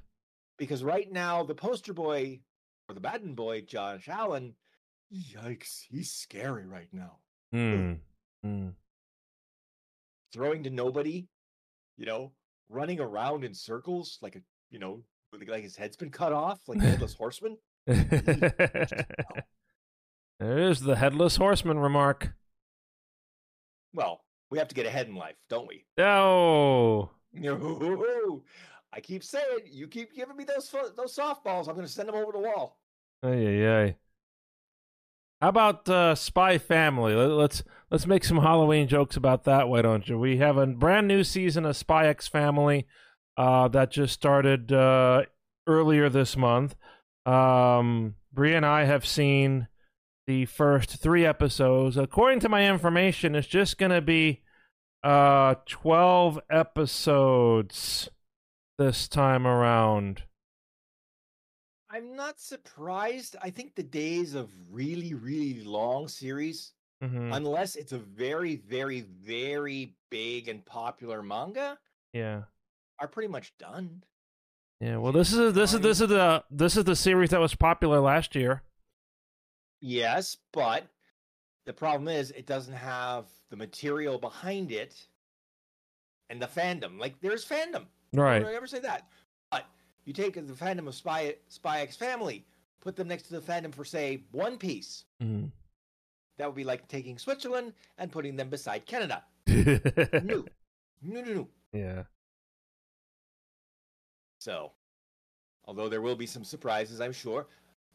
[0.58, 2.42] because right now the poster boy
[2.90, 4.56] or the Madden boy, Josh Allen,
[5.12, 7.20] yikes, he's scary right now.
[7.54, 8.00] Mm.
[8.46, 8.74] Mm.
[10.34, 11.28] Throwing to nobody,
[11.98, 12.32] you know,
[12.70, 16.62] running around in circles like a, you know, with- like his head's been cut off,
[16.68, 17.58] like the headless horseman.
[20.40, 22.34] There's the headless horseman remark.
[23.94, 25.86] Well, we have to get ahead in life, don't we?
[25.98, 27.12] No.
[27.32, 28.44] No,
[28.92, 31.68] I keep saying, you keep giving me those those softballs.
[31.68, 32.78] I'm going to send them over the wall.
[33.24, 33.96] Ay, ay, ay.
[35.44, 37.14] How about uh, Spy Family?
[37.14, 39.68] Let, let's let's make some Halloween jokes about that.
[39.68, 40.18] Why don't you?
[40.18, 42.88] We have a brand new season of Spy X Family
[43.36, 45.24] uh, that just started uh,
[45.68, 46.78] earlier this month.
[47.26, 49.68] Um, Bri and I have seen
[50.28, 51.98] the first three episodes.
[51.98, 54.44] According to my information, it's just going to be
[55.04, 58.08] uh, twelve episodes
[58.80, 60.24] this time around.
[61.94, 63.36] I'm not surprised.
[63.40, 67.36] I think the days of really, really long series, Mhm.
[67.36, 71.80] unless it's a very, very, very big and popular manga,
[72.12, 72.46] Yeah.
[72.98, 74.04] are pretty much done.
[74.80, 77.54] Yeah, well, this is this is this is the this is the series that was
[77.54, 78.64] popular last year.
[79.80, 80.88] Yes, but
[81.66, 85.08] the problem is it doesn't have the material behind it
[86.30, 86.98] and the fandom.
[87.00, 87.86] Like there's fandom.
[88.14, 88.44] Right.
[88.44, 89.08] I never say that.
[90.06, 92.46] You take the fandom of Spy Spy X Family,
[92.82, 95.06] put them next to the fandom for say One Piece.
[95.22, 95.52] Mhm.
[96.38, 99.24] That would be like taking Switzerland and putting them beside Canada.
[99.48, 100.46] no,
[101.06, 102.04] No, no, no, Yeah.
[104.40, 104.72] So,
[105.66, 107.48] although there will be some surprises, I'm sure.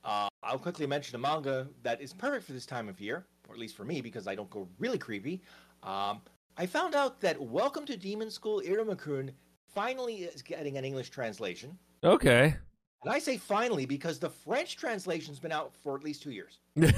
[0.04, 3.54] Uh, I'll quickly mention a manga that is perfect for this time of year, or
[3.54, 5.42] at least for me, because I don't go really creepy.
[5.82, 6.22] Um,
[6.56, 9.32] I found out that Welcome to Demon School Iruma-kun
[9.66, 11.78] finally is getting an English translation.
[12.04, 12.56] Okay.
[13.04, 16.58] And I say finally because the French translation's been out for at least two years.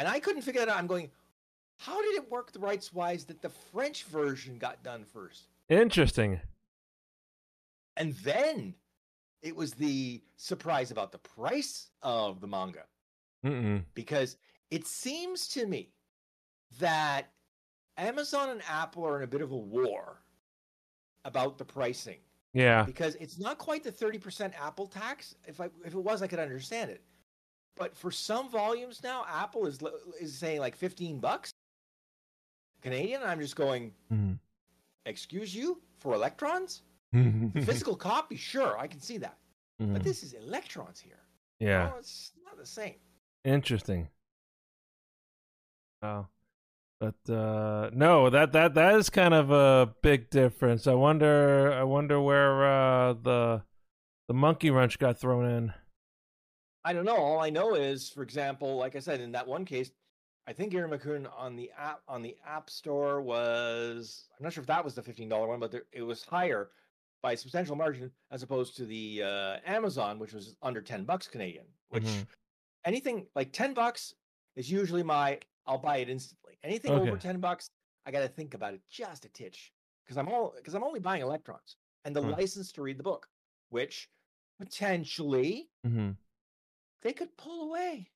[0.00, 0.78] And I couldn't figure that out.
[0.78, 1.10] I'm going,
[1.76, 5.48] how did it work the rights wise that the French version got done first?
[5.68, 6.40] Interesting.
[7.98, 8.74] And then
[9.42, 12.84] it was the surprise about the price of the manga
[13.44, 13.84] Mm-mm.
[13.92, 14.38] because
[14.70, 15.92] it seems to me
[16.78, 17.30] that
[17.98, 20.22] Amazon and Apple are in a bit of a war
[21.26, 22.20] about the pricing
[22.52, 22.82] Yeah.
[22.82, 25.34] because it's not quite the 30% Apple tax.
[25.46, 27.02] If I if it was I could understand it.
[27.76, 29.78] But for some volumes now Apple is
[30.20, 31.50] is saying like 15 bucks
[32.82, 34.38] Canadian and I'm just going Mm.
[35.06, 36.82] excuse you for electrons?
[37.12, 39.36] Physical copy, sure, I can see that.
[39.78, 40.02] But Mhm.
[40.02, 41.20] this is electrons here.
[41.58, 41.92] Yeah.
[41.94, 42.96] Oh, it's not the same.
[43.44, 44.08] Interesting.
[46.02, 46.26] Oh.
[47.00, 50.86] But uh no, that that that is kind of a big difference.
[50.86, 53.62] I wonder I wonder where uh the
[54.28, 55.72] the monkey wrench got thrown in.
[56.84, 57.16] I don't know.
[57.16, 59.90] All I know is, for example, like I said, in that one case,
[60.46, 64.66] I think Iruma-kun on the app on the App Store was I'm not sure if
[64.68, 66.70] that was the fifteen dollar one, but there, it was higher
[67.22, 71.26] by a substantial margin as opposed to the uh, Amazon, which was under ten bucks
[71.28, 71.66] Canadian.
[71.90, 72.26] Which Mhm.
[72.84, 74.14] anything like ten bucks
[74.56, 76.39] is usually my I'll buy it instantly.
[76.62, 77.70] Anything over ten bucks,
[78.06, 79.72] I got to think about it just a titch
[80.04, 82.32] because I'm all because I'm only buying electrons and the Hmm.
[82.32, 83.28] license to read the book,
[83.70, 84.08] which
[84.58, 86.16] potentially Mhm.
[87.02, 88.10] they could pull away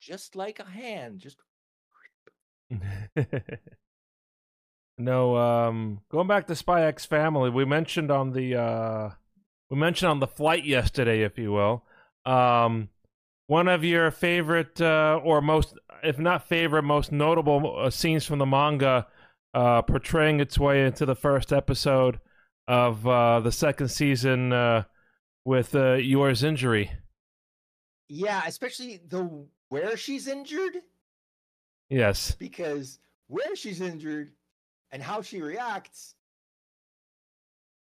[0.00, 1.38] just like a hand just
[4.98, 9.10] no, um going back to Spy X Family, we mentioned on the uh
[9.70, 11.84] we mentioned on the flight yesterday, if you will.
[12.24, 12.90] Um
[13.48, 18.38] one of your favorite uh or most if not favorite, most notable uh, scenes from
[18.38, 19.06] the manga
[19.54, 22.20] uh portraying its way into the first episode
[22.68, 24.82] of uh the second season uh
[25.44, 26.90] with uh Yor's injury.
[28.08, 30.76] yeah especially the where she's injured
[31.88, 32.32] Yes.
[32.38, 34.32] because where she's injured
[34.90, 36.14] and how she reacts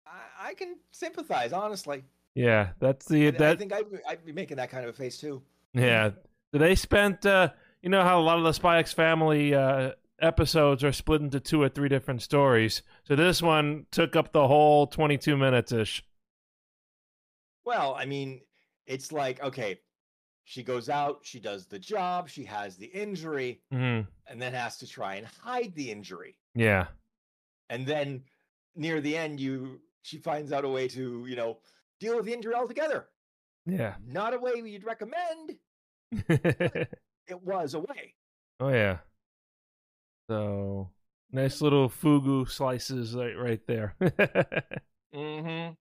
[0.07, 2.05] i, I can sympathize honestly
[2.35, 4.97] Yeah, that's the I that think I'd, be- I'd be making that kind of a
[4.97, 5.43] face too.
[5.73, 6.11] yeah.
[6.53, 7.51] They spent uh
[7.83, 11.41] you know how a lot of the Spy X family uh episodes are split into
[11.41, 12.83] two or three different stories.
[13.05, 16.05] So this one took up the whole 22 minutes ish.
[17.65, 18.41] Well, I mean,
[18.87, 19.81] it's like okay,
[20.45, 24.07] she goes out, she does the job, she has the injury, Mhm.
[24.29, 26.37] and then has to try and hide the injury.
[26.55, 26.89] Yeah.
[27.71, 28.25] And then
[28.77, 31.59] near the end, you she finds out a way to you know
[32.01, 33.07] deal with the injury altogether.
[33.67, 33.95] Yeah.
[34.07, 35.57] Not a way we'd recommend.
[37.27, 38.15] It was a way.
[38.61, 38.99] oh yeah.
[40.29, 40.91] So
[41.33, 43.97] nice little fugu slices right right there.
[45.15, 45.75] Mm-hmm.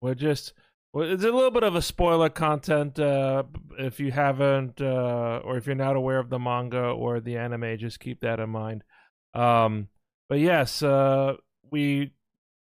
[0.00, 0.52] We're just
[0.92, 3.42] well, it's a little bit of a spoiler content uh,
[3.76, 7.76] if you haven't uh, or if you're not aware of the manga or the anime.
[7.78, 8.84] Just keep that in mind.
[9.34, 9.88] Um,
[10.28, 11.34] but yes, uh,
[11.72, 12.12] we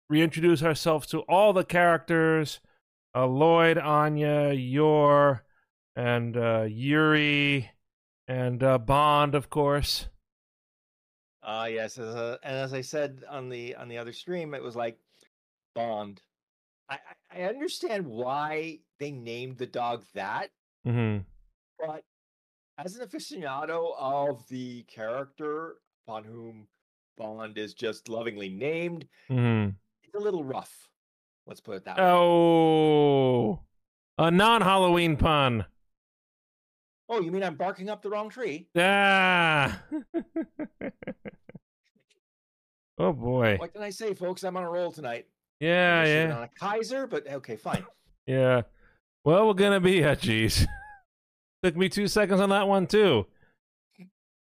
[0.09, 2.61] reintroduce ourselves to all the characters:
[3.15, 5.45] uh, Lloyd, Anya, Yor,
[5.95, 7.71] and uh, Yuri,
[8.29, 10.09] and uh, Bond, of course.
[11.43, 14.63] Uh yes, as a, and as I said on the on the other stream, it
[14.63, 14.99] was like
[15.75, 16.21] Bond.
[16.91, 16.99] I
[17.31, 20.51] I understand why they named the dog that,
[20.85, 21.19] hmm
[21.79, 22.03] but
[22.79, 26.67] as an aficionado of the character upon whom
[27.17, 29.86] Bond is just lovingly named, hmm it's
[30.17, 30.89] a little rough.
[31.47, 32.05] Let's put it that way.
[32.05, 33.61] Oh,
[34.19, 35.65] a non-Halloween pun.
[37.09, 38.67] Oh, you mean I'm barking up the wrong tree?
[38.77, 39.81] Ah.
[42.99, 43.57] oh boy.
[43.59, 44.43] What can I say, folks?
[44.43, 45.27] I'm on a roll tonight.
[45.61, 47.85] Yeah, yeah, On a Kaiser, but okay, fine.
[48.27, 48.63] yeah.
[49.25, 50.05] Well, we're gonna be.
[50.05, 50.67] Uh, geez,
[51.63, 53.27] took me two seconds on that one too.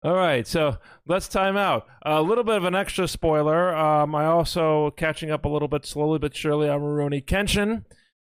[0.06, 1.88] All right, so let's time out.
[2.02, 3.74] A little bit of an extra spoiler.
[3.74, 7.84] Um, I also catching up a little bit slowly but surely on Rurouni Kenshin,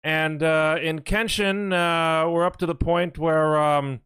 [0.04, 4.02] and uh, in Kenshin, uh, we're up to the point where um,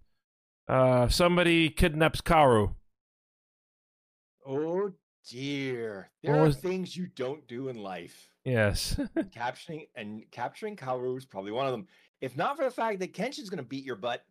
[0.68, 2.76] uh, somebody kidnaps Kaoru.
[4.46, 4.92] Oh
[5.28, 8.28] dear, there What are things you don't do in life.
[8.44, 8.96] Yes.
[9.34, 11.88] capturing and capturing Kaoru is probably one of them.
[12.20, 14.24] If not for the fact that Kenshin's going to beat your butt,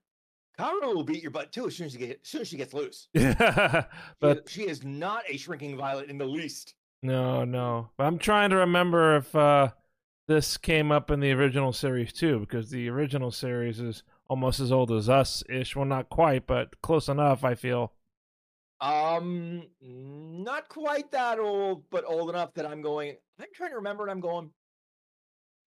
[0.58, 2.58] Kaoru will beat your butt too as soon as she get, as soon as she
[2.58, 3.10] gets loose.
[3.14, 3.90] but
[4.20, 6.76] But she is not a shrinking violet in the least.
[7.02, 7.92] no, no.
[7.98, 9.72] But I'm trying to remember if uh,
[10.28, 14.72] this came up in the original series too, because the original series is almost as
[14.72, 15.76] old as us ish.
[15.76, 17.44] Well, not quite, but close enough.
[17.44, 17.94] I feel.
[18.82, 23.16] Um, not quite that old, but old enough that I'm going.
[23.40, 24.52] I'm trying to remember, and I'm going.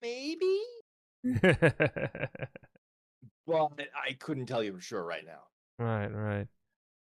[0.02, 0.60] Maybe,
[3.48, 5.84] but I couldn't tell you for sure right now.
[5.84, 6.46] right, right.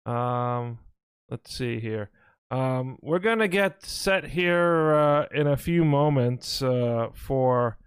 [0.05, 0.79] Um,
[1.29, 2.09] let's see here.
[2.49, 7.77] Um, we're gonna get set here uh, in a few moments uh, for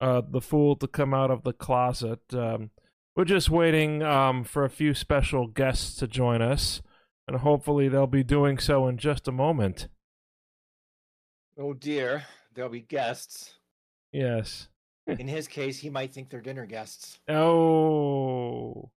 [0.00, 2.20] uh, the fool to come out of the closet.
[2.32, 2.70] Um,
[3.14, 6.80] we're just waiting um, for a few special guests to join us,
[7.28, 9.88] and hopefully they'll be doing so in just a moment.
[11.58, 12.24] Oh dear,
[12.54, 13.54] there'll be guests.
[14.12, 14.68] Yes.
[15.18, 17.18] In his case, he might think they're dinner guests.
[17.28, 18.90] Oh.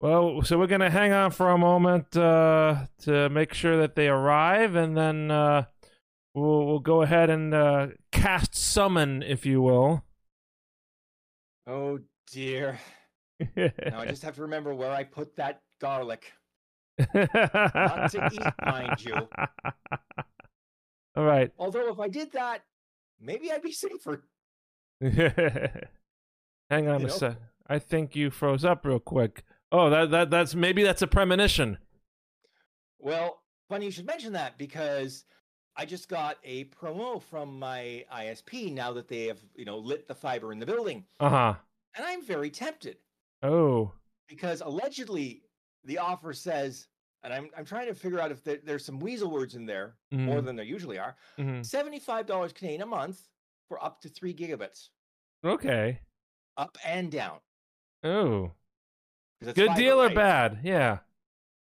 [0.00, 4.08] Well, so we're gonna hang on for a moment uh, to make sure that they
[4.08, 5.64] arrive, and then uh,
[6.34, 10.04] we'll we'll go ahead and uh, cast summon, if you will.
[11.66, 12.78] Oh dear.
[13.56, 16.32] Now I just have to remember where I put that garlic.
[17.14, 19.14] Not to eat, mind you.
[21.16, 21.50] All right.
[21.58, 22.62] Although if I did that,
[23.20, 24.22] maybe I'd be safer.
[26.70, 27.14] hang on You a know?
[27.16, 27.36] sec.
[27.66, 29.42] I think you froze up real quick.
[29.72, 31.78] Oh, that that that's maybe that's a premonition.
[32.98, 35.24] Well, funny you should mention that because
[35.76, 40.06] I just got a promo from my ISP now that they have, you know, lit
[40.06, 41.04] the fiber in the building.
[41.20, 41.54] Uh huh.
[41.96, 42.96] And I'm very tempted
[43.42, 43.92] Oh.
[44.28, 45.42] because allegedly
[45.84, 46.86] the offer says,
[47.22, 49.96] and I'm I'm trying to figure out if there, there's some weasel words in there
[50.12, 51.16] more Mhm, than there usually are.
[51.38, 51.64] mhm.
[51.64, 53.28] Seventy-five dollars Canadian a month
[53.68, 54.90] for up to three gigabits,
[55.44, 56.00] Okay.
[56.56, 57.38] up and down.
[58.02, 58.52] Oh.
[59.42, 60.60] Good deal or bad?
[60.62, 60.98] Yeah.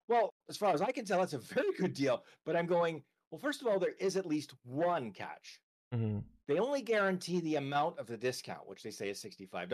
[0.08, 2.22] Well, as far as I can tell, that's a very good deal.
[2.44, 5.60] But I'm going, well, first of all, there is at least one catch.
[5.92, 9.72] hmm They only guarantee the amount of the discount, which they say is $65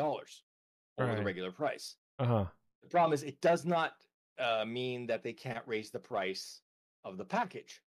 [0.98, 1.96] over the regular price.
[2.18, 2.44] Uh huh.
[2.82, 3.92] The problem is, it does not
[4.38, 6.62] uh, mean that they can't raise the price
[7.04, 7.82] of the package.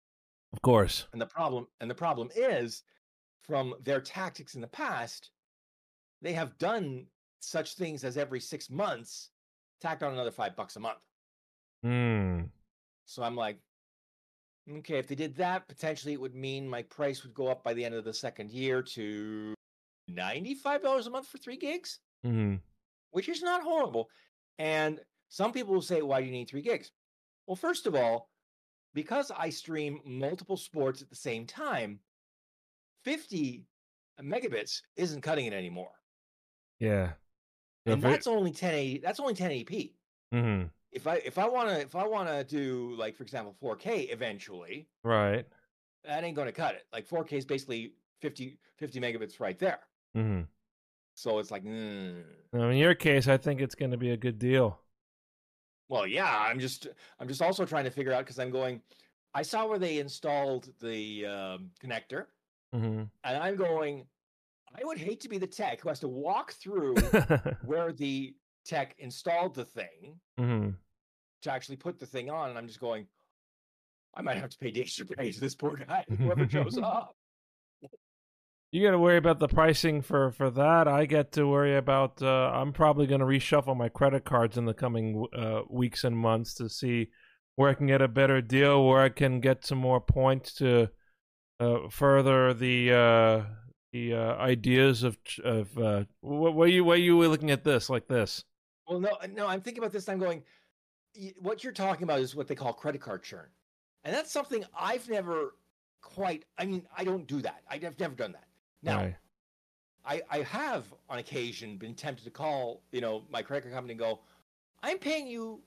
[0.53, 1.07] Of course.
[1.11, 2.83] And the problem, and the problem is,
[3.43, 5.31] from their tactics in the past,
[6.21, 7.05] they have done
[7.39, 9.29] such things as every six months,
[9.81, 10.99] tacked on another five bucks a month.
[11.83, 12.41] Hmm.
[13.05, 13.59] So I'm like,
[14.69, 17.73] okay, if they did that, potentially it would mean my price would go up by
[17.73, 19.53] the end of the second year to
[20.11, 22.55] $95 a month for three gigs, hmm
[23.11, 24.07] which is not horrible.
[24.59, 24.99] And
[25.29, 26.91] some people will say, why do you need three gigs?
[27.47, 28.29] Well, first of all,
[28.93, 31.99] because I stream multiple sports at the same time,
[33.05, 33.65] 50
[34.21, 35.91] megabits isn't cutting it anymore.
[36.79, 37.13] Yeah.
[37.85, 39.93] And if it- that's only 1080 that's only 1080p.
[40.33, 40.69] mhm.
[40.91, 44.03] If I if I want to if I want to do like for example 4K
[44.11, 45.45] eventually, Right.
[46.03, 46.85] that ain't going to cut it.
[46.91, 49.79] Like 4K is basically 50 50 megabits right there.
[50.13, 50.41] hmm
[51.15, 52.23] So it's like, mm.
[52.53, 54.79] in your case, I think it's going to be a good deal.
[55.87, 56.45] well, yeah.
[56.47, 56.87] I'm just
[57.19, 58.81] I'm just also trying to figure out because I'm going.
[59.33, 62.25] I saw where they installed the um, connector,
[62.73, 64.05] hmm and I'm going.
[64.75, 66.95] I would hate to be the tech who has to walk through
[67.65, 68.33] where the
[68.65, 70.69] tech installed the thing hmm
[71.41, 73.07] to actually put the thing on, and I'm just going.
[74.15, 77.15] I might have to pay extra pay to this poor guy, whoever shows up.
[78.71, 80.87] You got to worry about the pricing for for that.
[80.87, 82.21] I get to worry about.
[82.21, 86.17] Uh, I'm probably going to reshuffle my credit cards in the coming uh, weeks and
[86.17, 87.09] months to see
[87.55, 90.89] where I can get a better deal, where I can get some more points to
[91.59, 93.43] uh, further the uh,
[93.91, 95.77] the uh, ideas of of.
[95.77, 98.43] Uh, what, what you what you were looking at this like this?
[98.87, 99.47] Well, no, no.
[99.47, 100.07] I'm thinking about this.
[100.09, 100.43] I'm going.
[101.39, 103.47] What you're talking about is what they call credit card churn,
[104.03, 105.55] and that's something I've never
[106.01, 106.45] quite.
[106.57, 107.63] I mean, I don't do that.
[107.69, 108.47] I've never done that.
[108.81, 109.15] Now, Right.
[110.05, 113.93] I, I have on occasion been tempted to call, you know, my credit card company
[113.93, 114.19] and go,
[114.81, 115.61] I'm paying you,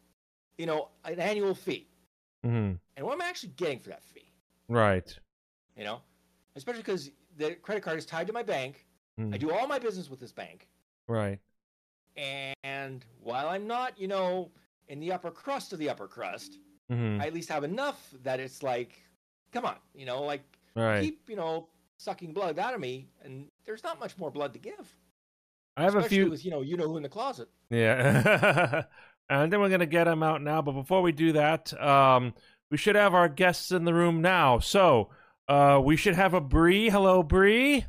[0.56, 1.88] you know, an annual fee.
[2.42, 4.32] hmm And what am I actually getting for that fee?
[4.68, 5.14] Right.
[5.76, 6.00] You know,
[6.56, 8.86] especially because the credit card is tied to my bank.
[9.18, 9.34] Mm.
[9.34, 10.68] I do all my business with this bank.
[11.08, 11.38] Right.
[12.16, 14.50] And while I'm not, you know,
[14.88, 16.58] in the upper crust of the upper crust,
[16.90, 19.00] hmm I at least have enough that it's like,
[19.52, 20.42] come on, you know, like
[20.74, 21.02] Right.
[21.02, 21.68] keep, you know,
[21.98, 23.08] sucking blood out of me.
[23.22, 24.96] And there's not much more blood to give.
[25.76, 26.28] I have a few.
[26.30, 27.48] with, you know, you know who in the closet.
[27.70, 28.84] Yeah.
[29.30, 30.60] and then we're going to get him out now.
[30.62, 32.34] But before we do that, um,
[32.70, 34.58] we should have our guests in the room now.
[34.58, 35.10] So
[35.48, 36.88] uh, we should have a Bri.
[36.88, 37.84] Hello, Bri.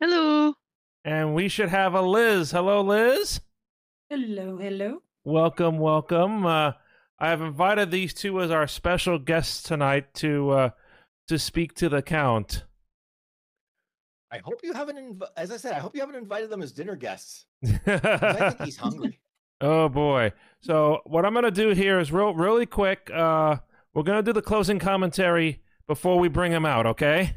[0.00, 0.54] Hello.
[1.04, 2.50] And we should have a Liz.
[2.50, 3.40] Hello, Liz.
[4.10, 5.02] Hello, hello.
[5.24, 6.44] Welcome, welcome.
[6.44, 6.72] Uh,
[7.18, 10.70] I have invited these two as our special guests tonight to uh,
[11.28, 12.64] to speak to the count.
[14.30, 16.72] I hope you haven't, inv- as I said, I hope you haven't invited them as
[16.72, 17.46] dinner guests.
[17.86, 19.20] I think he's hungry.
[19.60, 20.32] Oh boy.
[20.60, 23.08] So what I'm gonna do here is real really quick.
[23.14, 23.58] Uh
[23.94, 27.36] we're gonna do the closing commentary before we bring him out, okay?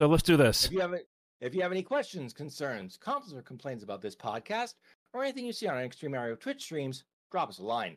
[0.00, 0.66] So let's do this.
[0.66, 0.94] If you have,
[1.40, 4.74] if you have any questions, concerns, comments, or complaints about this podcast,
[5.12, 7.96] or anything you see on our Extreme Mario Twitch streams, drop us a line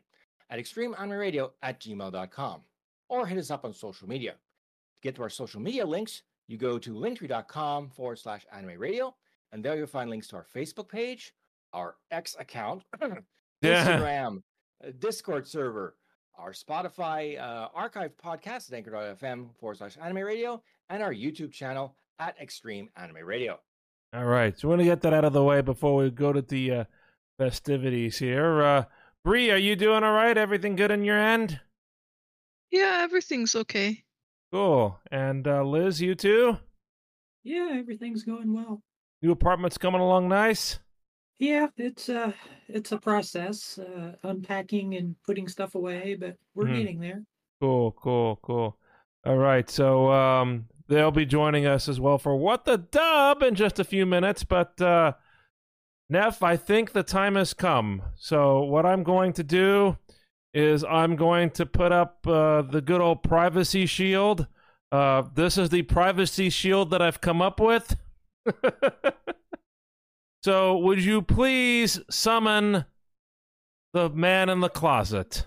[0.50, 2.60] at extremeanimeradio at gmail.com
[3.08, 4.32] or hit us up on social media.
[4.32, 9.14] To get to our social media links, you go to linktree.com forward slash anime radio,
[9.52, 11.34] and there you'll find links to our Facebook page,
[11.72, 12.84] our X account,
[13.62, 14.42] Instagram,
[14.84, 15.96] uh, Discord server,
[16.38, 21.96] our Spotify uh, archive podcast at anchor.fm forward slash anime radio, and our YouTube channel
[22.18, 23.58] at Extreme Anime Radio.
[24.14, 24.58] All right.
[24.58, 26.84] So we're gonna get that out of the way before we go to the uh,
[27.38, 28.62] festivities here.
[28.62, 28.84] Uh
[29.24, 30.38] Bri, are you doing all right?
[30.38, 31.60] Everything good on your end?
[32.70, 34.04] Yeah, everything's okay.
[34.52, 34.98] Cool.
[35.10, 36.56] And uh, Liz, you too?
[37.44, 38.80] Yeah, everything's going well.
[39.20, 40.78] New apartment's coming along nice?
[41.38, 42.32] Yeah, it's uh
[42.68, 46.74] it's a process, uh unpacking and putting stuff away, but we're Mhm.
[46.74, 47.22] getting there.
[47.60, 48.78] Cool, cool, cool.
[49.24, 53.54] All right, so um, they'll be joining us as well for What the Dub in
[53.54, 54.44] just a few minutes.
[54.44, 55.12] But uh,
[56.08, 58.02] Nef, I think the time has come.
[58.16, 59.98] So what I'm going to do
[60.54, 64.46] is I'm going to put up uh, the good old privacy shield.
[64.90, 67.96] Uh, this is the privacy shield that I've come up with.
[70.42, 72.84] so would you please summon
[73.92, 75.46] the man in the closet?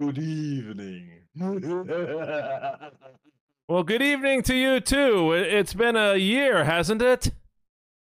[0.00, 1.12] Good evening.
[3.70, 5.32] Well, good evening to you too.
[5.34, 7.32] It- It's been a year, hasn't it?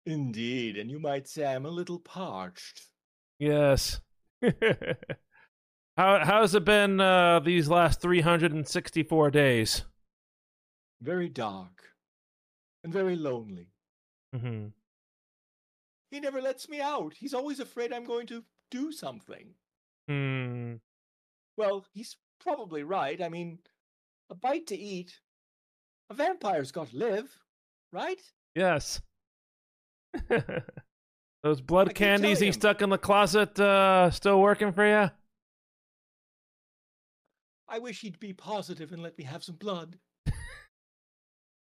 [0.05, 2.81] Indeed, and you might say I'm a little parched.
[3.39, 4.01] Yes.
[5.97, 9.85] How how's it been uh, these last 364 days?
[11.01, 11.83] Very dark
[12.83, 13.69] and very lonely.
[14.37, 14.67] Hmm
[16.11, 17.13] He never lets me out.
[17.17, 19.53] He's always afraid I'm going to do something.
[20.07, 20.75] Hmm.
[21.57, 23.21] Well, he's probably right.
[23.21, 23.59] I mean,
[24.29, 25.19] a bite to eat.
[26.09, 27.31] A vampire's got to live,
[27.91, 28.21] right?
[28.53, 29.01] Yes.
[31.43, 35.11] Those blood I candies he stuck in the closet uh, still working for you?
[37.67, 39.97] I wish he'd be positive and let me have some blood.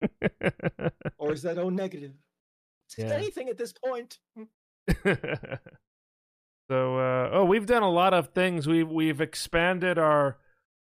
[1.18, 2.12] or is that O negative?
[2.98, 3.06] Yeah.
[3.12, 4.18] anything at this point.
[6.68, 10.38] so uh, oh we've done a lot of things we've we've expanded our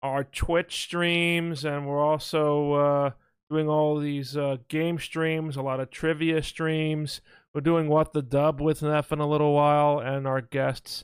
[0.03, 3.09] our twitch streams and we're also uh,
[3.49, 7.21] doing all these uh, game streams a lot of trivia streams
[7.53, 11.03] we're doing what the dub with Nef in a little while and our guests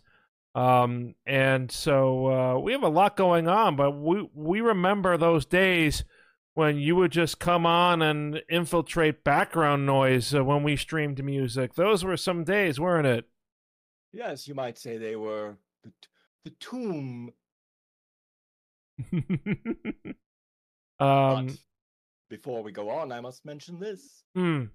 [0.53, 5.45] um, and so uh, we have a lot going on but we we remember those
[5.45, 6.03] days
[6.55, 11.73] when you would just come on and infiltrate background noise uh, when we streamed music
[11.75, 13.25] those were some days weren't it
[14.15, 16.07] Yes, you might say they were the, t-
[16.45, 17.31] the tomb.
[20.99, 21.57] um, but
[22.29, 24.23] before we go on, I must mention this.
[24.35, 24.65] hmm,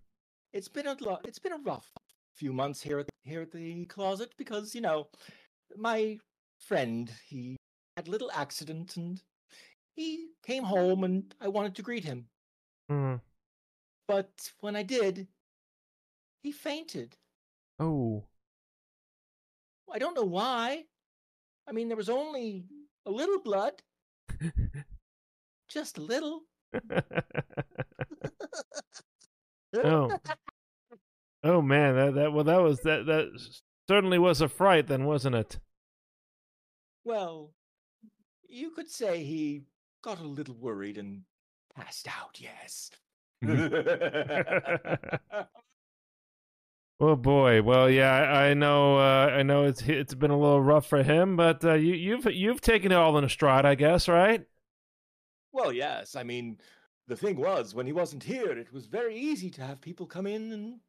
[0.52, 1.88] It's been a lo- it's been a rough
[2.34, 5.06] few months here at here at the closet because you know
[5.76, 6.18] my
[6.58, 7.56] friend he
[7.96, 9.22] had a little accident and
[9.98, 12.26] he came home and I wanted to greet him,
[12.88, 13.16] hmm.
[14.06, 14.30] but
[14.60, 15.26] when I did,
[16.40, 17.16] he fainted.
[17.80, 18.24] Oh.
[19.92, 20.84] I don't know why.
[21.66, 22.64] I mean, there was only
[23.06, 23.82] a little blood,
[25.68, 26.42] just a little.
[29.76, 30.16] oh.
[31.44, 33.28] Oh man, that that well that was that that
[33.88, 35.58] certainly was a fright then, wasn't it?
[37.04, 37.52] Well,
[38.48, 39.62] you could say he
[40.02, 41.22] got a little worried and
[41.74, 42.90] passed out, yes.
[47.00, 47.62] Oh boy.
[47.62, 48.98] Well, yeah, I, I know.
[48.98, 52.26] Uh, I know it's it's been a little rough for him, but uh, you, you've
[52.26, 54.44] you've taken it all in a stride, I guess, right?
[55.52, 56.16] well, yes.
[56.16, 56.58] I mean,
[57.06, 60.26] the thing was, when he wasn't here, it was very easy to have people come
[60.26, 60.80] in and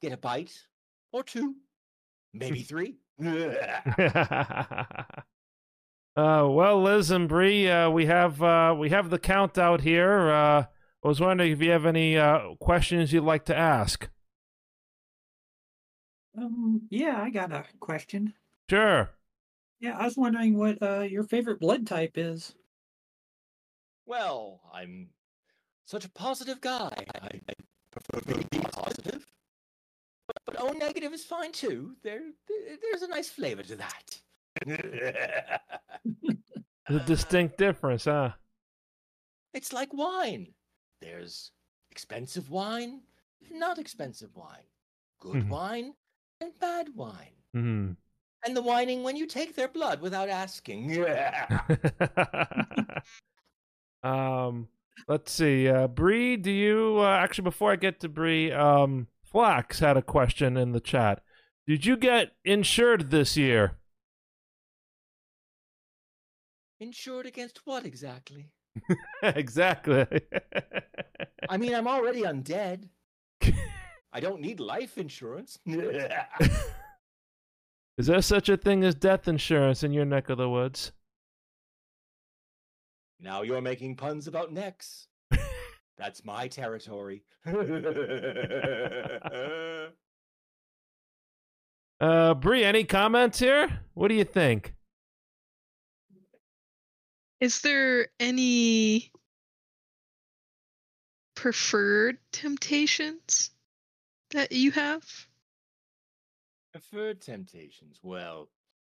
[0.00, 0.66] get a bite
[1.12, 1.56] or two,
[2.32, 2.96] maybe three.
[6.16, 10.30] Uh, well, Liz and Bri, uh, we have uh, we have the count out here.
[10.30, 10.64] Uh,
[11.04, 14.08] I was wondering if you have any uh, questions you'd like to ask.
[16.38, 18.32] Um, yeah, I got a question.
[18.70, 19.10] Sure.
[19.80, 22.54] Yeah, I was wondering what uh, your favorite blood type is.
[24.06, 25.08] well, I'm
[25.86, 26.92] such a positive guy.
[27.22, 27.52] I, I
[27.90, 29.26] prefer to be positive.
[30.26, 31.94] But, but O negative is fine too.
[32.02, 34.18] There, there- there's a nice flavor to that.
[36.88, 38.30] The distinct difference, huh?
[39.54, 40.54] It's like wine.
[41.00, 41.50] There's
[41.90, 43.00] expensive wine,
[43.50, 44.64] not expensive wine,
[45.20, 45.48] good Mhm.
[45.48, 45.94] wine,
[46.40, 47.34] and bad wine.
[47.52, 47.92] Hmm.
[48.44, 50.90] And the whining when you take their blood without asking.
[54.04, 54.68] um,
[55.08, 55.68] let's see.
[55.68, 60.02] Uh, Bri, do you uh, actually before I get to Bri, um, Flax had a
[60.02, 61.22] question in the chat.
[61.66, 63.78] Did you get insured this year?
[66.80, 68.50] Insured against what exactly?
[69.22, 70.06] exactly.
[71.48, 72.88] I mean, I'm already undead.
[74.12, 75.58] I don't need life insurance.
[77.98, 80.92] Is there such a thing as death insurance in your neck of the woods?
[83.18, 85.08] now you're making puns about necks.
[85.98, 87.24] That's my territory.
[91.98, 93.80] Uh, Bri, any comments here?
[93.94, 94.75] What do you think?
[97.40, 99.12] Is there any
[101.34, 103.50] preferred temptations
[104.30, 105.04] that you have?
[106.72, 108.00] Preferred temptations.
[108.02, 108.48] Well,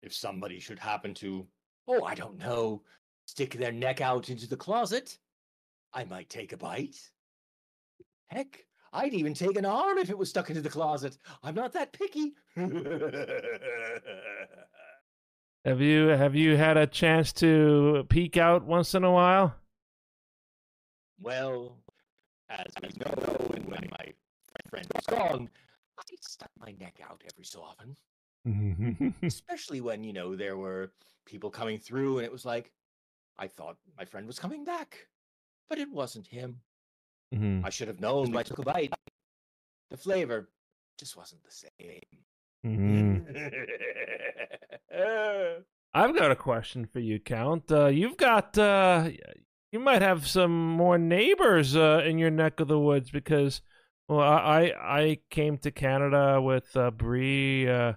[0.03, 1.47] if somebody should happen to,
[1.87, 2.83] oh, I don't know,
[3.25, 5.17] stick their neck out into the closet,
[5.93, 6.99] I might take a bite.
[8.27, 11.17] Heck, I'd even take an arm if it was stuck into the closet.
[11.41, 12.33] I'm not that picky.
[15.67, 19.53] Have you have you had a chance to peek out once in a while?
[21.21, 21.75] well,
[22.49, 24.13] as we know, and when my
[24.69, 25.49] friend was gone,
[25.99, 27.97] I stuck my neck out every so often.
[29.23, 30.93] especially when you know there were
[31.25, 32.71] people coming through and it was like
[33.37, 35.05] i thought my friend was coming back
[35.67, 36.61] but it wasn't him
[37.35, 37.65] Mhm.
[37.65, 38.93] i should have known i took a bite
[39.89, 40.47] the flavor
[40.97, 42.01] just wasn't the same
[42.65, 43.25] Mhm.
[45.93, 47.71] I've got a question for you, Count.
[47.71, 49.09] Uh, you've got uh,
[49.71, 53.61] you might have some more neighbors uh, in your neck of the woods because
[54.07, 57.93] well, I I I came to Canada with uh, Bri uh,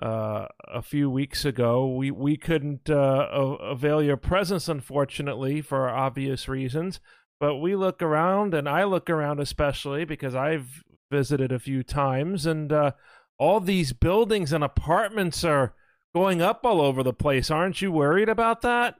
[0.00, 1.94] uh, a few weeks ago.
[1.94, 3.28] We we couldn't uh,
[3.60, 7.00] avail your presence, unfortunately, for obvious reasons.
[7.40, 12.46] But we look around, and I look around especially because I've visited a few times,
[12.46, 12.92] and uh,
[13.38, 15.74] all these buildings and apartments are
[16.14, 17.50] going up all over the place.
[17.50, 18.96] Aren't you worried about that?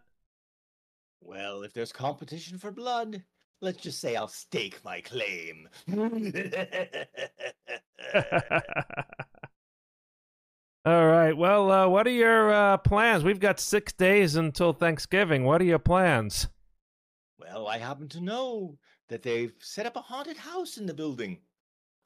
[1.24, 3.22] well if there's competition for blood
[3.62, 5.68] let's just say I'll stake my claim.
[10.84, 11.32] All right.
[11.36, 13.22] Well, uh, what are your uh, plans?
[13.22, 15.44] We've got six days until Thanksgiving.
[15.44, 16.48] What are your plans?
[17.38, 18.78] well, I happen to know
[19.08, 21.38] that they've set up a haunted house in the building.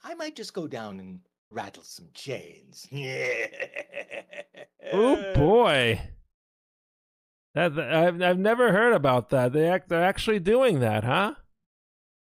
[0.03, 1.20] I might just go down and
[1.51, 2.86] rattle some chains.
[4.92, 6.01] Oh boy,
[7.55, 9.53] that that- I've I've never heard about that.
[9.53, 11.34] They act, they're actually doing that, huh?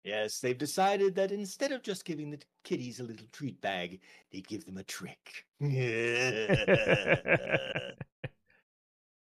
[0.03, 3.99] Yes, they've decided that instead of just giving the kiddies a little treat bag,
[4.31, 5.45] they give them a trick.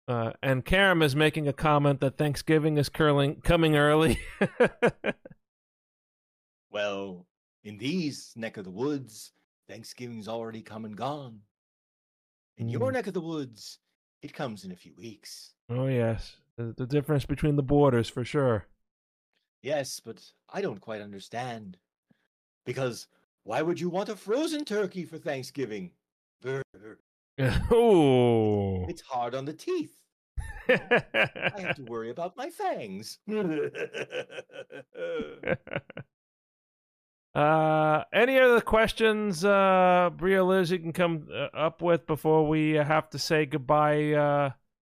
[0.09, 4.18] uh, and Karam is making a comment that Thanksgiving is curling coming early.
[6.70, 7.28] well,
[7.62, 9.30] in these neck of the woods,
[9.73, 11.41] Thanksgiving's already come and gone.
[12.59, 12.93] In your Mm.
[12.93, 13.79] neck of the woods,
[14.20, 15.55] it comes in a few weeks.
[15.70, 18.66] oh yes, the, the difference between the borders for sure.
[19.62, 21.79] Yes, but I don't quite understand.
[22.66, 23.07] Because
[23.45, 25.93] why would you want a frozen turkey for Thanksgiving?
[26.43, 26.62] Brr,
[27.73, 28.85] Ooh.
[28.91, 29.97] It's hard on the teeth.
[30.68, 33.18] I have to worry about my fangs.
[37.35, 42.76] uh, any other questions, uh, Bria Liz, you can come uh, up with before we
[42.78, 44.51] uh, have to say goodbye uh,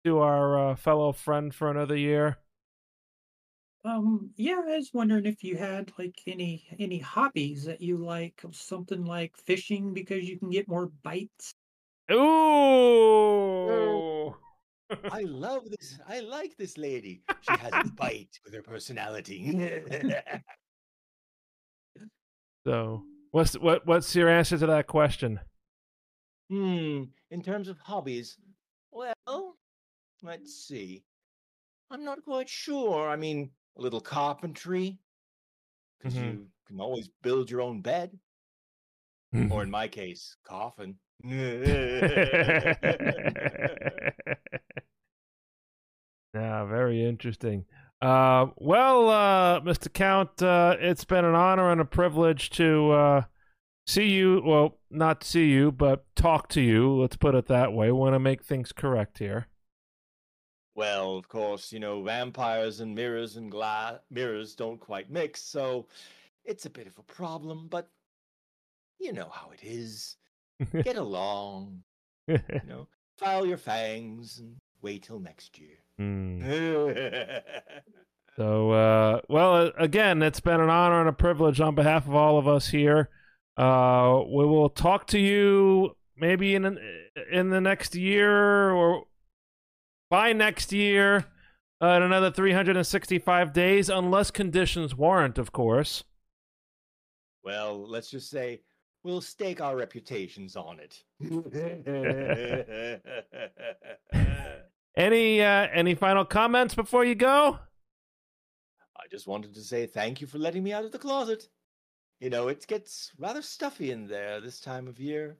[0.04, 2.38] to our uh, fellow friend for another year?
[3.86, 8.42] Um, yeah, I was wondering if you had like any any hobbies that you like,
[8.52, 11.54] something like fishing because you can get more bites.
[12.12, 13.06] Ooh.
[15.12, 16.00] I love this.
[16.08, 17.22] I like this lady.
[17.42, 19.82] She has a bite with her personality.
[22.66, 25.40] so, what's what what's your answer to that question?
[26.50, 27.04] hmm.
[27.32, 28.38] In terms of hobbies,
[28.92, 29.58] well,
[30.24, 31.04] let's see.
[31.92, 33.10] I'm not quite sure.
[33.10, 34.98] I mean, a little carpentry,
[36.00, 36.22] because Mhm.
[36.22, 38.18] you can always build your own bed,
[39.52, 40.98] or in my case, coffin.
[41.24, 41.32] yeah,
[46.34, 47.66] very interesting.
[48.06, 49.92] Uh, well, uh, Mr.
[49.92, 53.24] Count, uh, it's been an honor and a privilege to uh,
[53.88, 54.44] see you.
[54.46, 57.02] Well, not see you, but talk to you.
[57.02, 57.88] Let's put it that way.
[57.88, 59.48] We want to make things correct here.
[60.76, 65.88] Well, of course, you know, vampires and mirrors and glass mirrors don't quite mix, so
[66.44, 67.90] it's a bit of a problem, but
[69.00, 70.18] you know how it is.
[70.84, 71.82] Get along,
[72.28, 72.38] you
[72.68, 72.88] know,
[73.18, 75.78] file your fangs and wait till next year.
[75.98, 76.42] Hmm.
[78.38, 82.14] So, uh, well, uh, again, it's been an honor and a privilege on behalf of
[82.16, 83.10] all of us here.
[83.56, 86.78] Uh, we will talk to you maybe in an,
[87.32, 89.06] in the next year or
[90.10, 91.26] by next year
[91.82, 96.04] uh, in another 365 days, unless conditions warrant, of course.
[97.44, 98.60] well, let's just say
[99.04, 101.04] we'll stake our reputations on it.
[104.98, 107.60] Any uh, any final comments before you go?
[108.96, 111.50] I just wanted to say thank you for letting me out of the closet.
[112.22, 115.38] You know, it gets rather stuffy in there this time of year.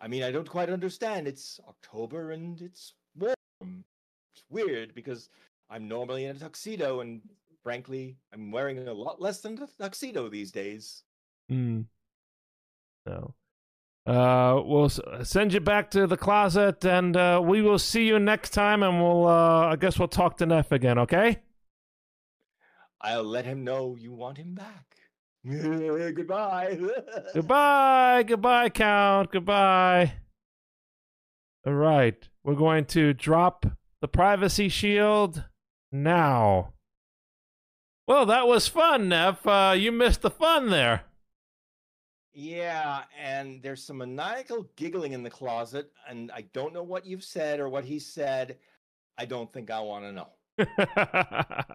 [0.00, 1.26] I mean, I don't quite understand.
[1.26, 3.34] It's October and it's warm.
[4.34, 5.28] It's weird because
[5.68, 7.20] I'm normally in a tuxedo and
[7.62, 11.02] frankly, I'm wearing a lot less than a tuxedo these days.
[11.48, 11.82] Hmm.
[13.06, 13.34] No.
[14.04, 14.88] Uh, we'll
[15.22, 18.82] send you back to the closet, and uh, we will see you next time.
[18.82, 20.98] And we'll, uh, I guess, we'll talk to Nef again.
[20.98, 21.38] Okay?
[23.00, 24.96] I'll let him know you want him back.
[25.46, 26.78] Goodbye.
[27.34, 29.32] Goodbye, goodbye, Count.
[29.32, 30.12] Goodbye.
[31.66, 33.66] All right, we're going to drop
[34.00, 35.44] the privacy shield
[35.90, 36.72] now.
[38.06, 39.46] Well, that was fun, Nef.
[39.46, 41.02] Uh, you missed the fun there.
[42.34, 47.24] Yeah, and there's some maniacal giggling in the closet, and I don't know what you've
[47.24, 48.56] said or what he said.
[49.18, 50.28] I don't think I want to know.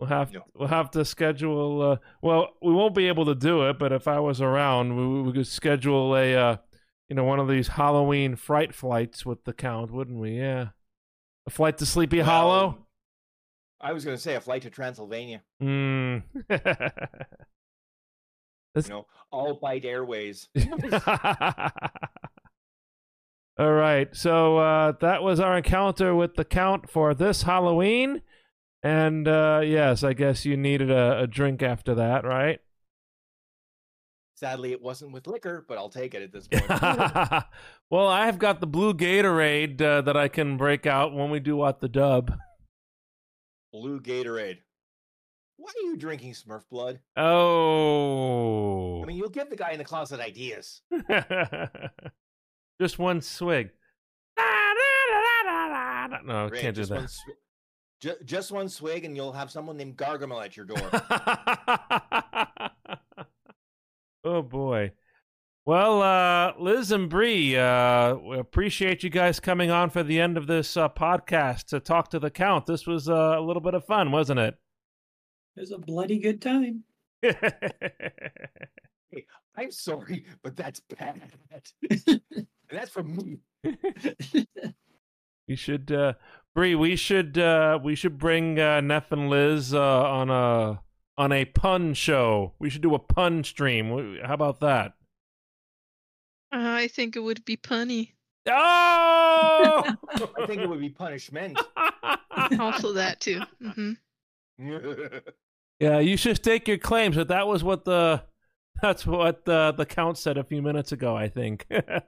[0.00, 0.42] we'll have No.
[0.54, 1.82] we'll have to schedule.
[1.82, 5.22] Uh, well, we won't be able to do it, but if I was around, we,
[5.22, 6.56] we could schedule a uh,
[7.08, 10.38] you know one of these Halloween fright flights with the count, wouldn't we?
[10.38, 10.68] Yeah,
[11.46, 12.78] a flight to Sleepy Hollow.
[13.80, 15.42] I was going to say a flight to Transylvania.
[15.62, 16.22] Mm.
[18.74, 20.48] You know, all Bite Airways.
[23.56, 24.08] All right.
[24.16, 28.22] So uh, that was our encounter with the Count for this Halloween.
[28.82, 32.58] And uh, yes, I guess you needed a, a drink after that, right?
[34.34, 36.68] Sadly, it wasn't with liquor, but I'll take it at this point.
[37.90, 41.38] well, I have got the blue Gatorade uh, that I can break out when we
[41.38, 42.36] do what the dub.
[43.72, 44.58] Blue Gatorade.
[45.56, 47.00] Why are you drinking Smurf blood?
[47.16, 49.02] Oh.
[49.02, 50.82] I mean, you'll give the guy in the closet ideas.
[52.80, 53.70] Just one swig.
[56.24, 56.96] No, Ray, can't do that.
[56.96, 57.20] One sw-
[58.00, 60.78] ju- just one swig, and you'll have someone named Gargamel at your door.
[64.24, 64.92] oh boy.
[65.66, 70.36] Well, uh, Liz and Bri, uh, we appreciate you guys coming on for the end
[70.36, 72.66] of this uh, podcast to talk to the count.
[72.66, 74.54] This was uh, a little bit of fun, wasn't it?
[75.56, 76.82] It was a bloody good time.
[79.56, 81.22] I'm sorry, but that's bad.
[82.70, 83.38] that's from me.
[85.46, 86.14] you should, uh,
[86.54, 86.74] Bri.
[86.74, 90.82] We should, uh, we should bring uh, Nef and Liz uh, on a
[91.16, 92.54] on a pun show.
[92.58, 94.18] We should do a pun stream.
[94.24, 94.94] How about that?
[96.52, 98.10] Uh, I think it would be punny.
[98.48, 99.84] Oh!
[100.36, 101.60] I think it would be punishment.
[102.58, 103.40] Also that too.
[103.62, 103.92] hmm
[105.80, 108.22] Yeah, you should stake your claims that that was what the
[108.82, 111.16] that's what the the count said a few minutes ago.
[111.16, 111.66] I think.
[111.70, 112.02] Gonna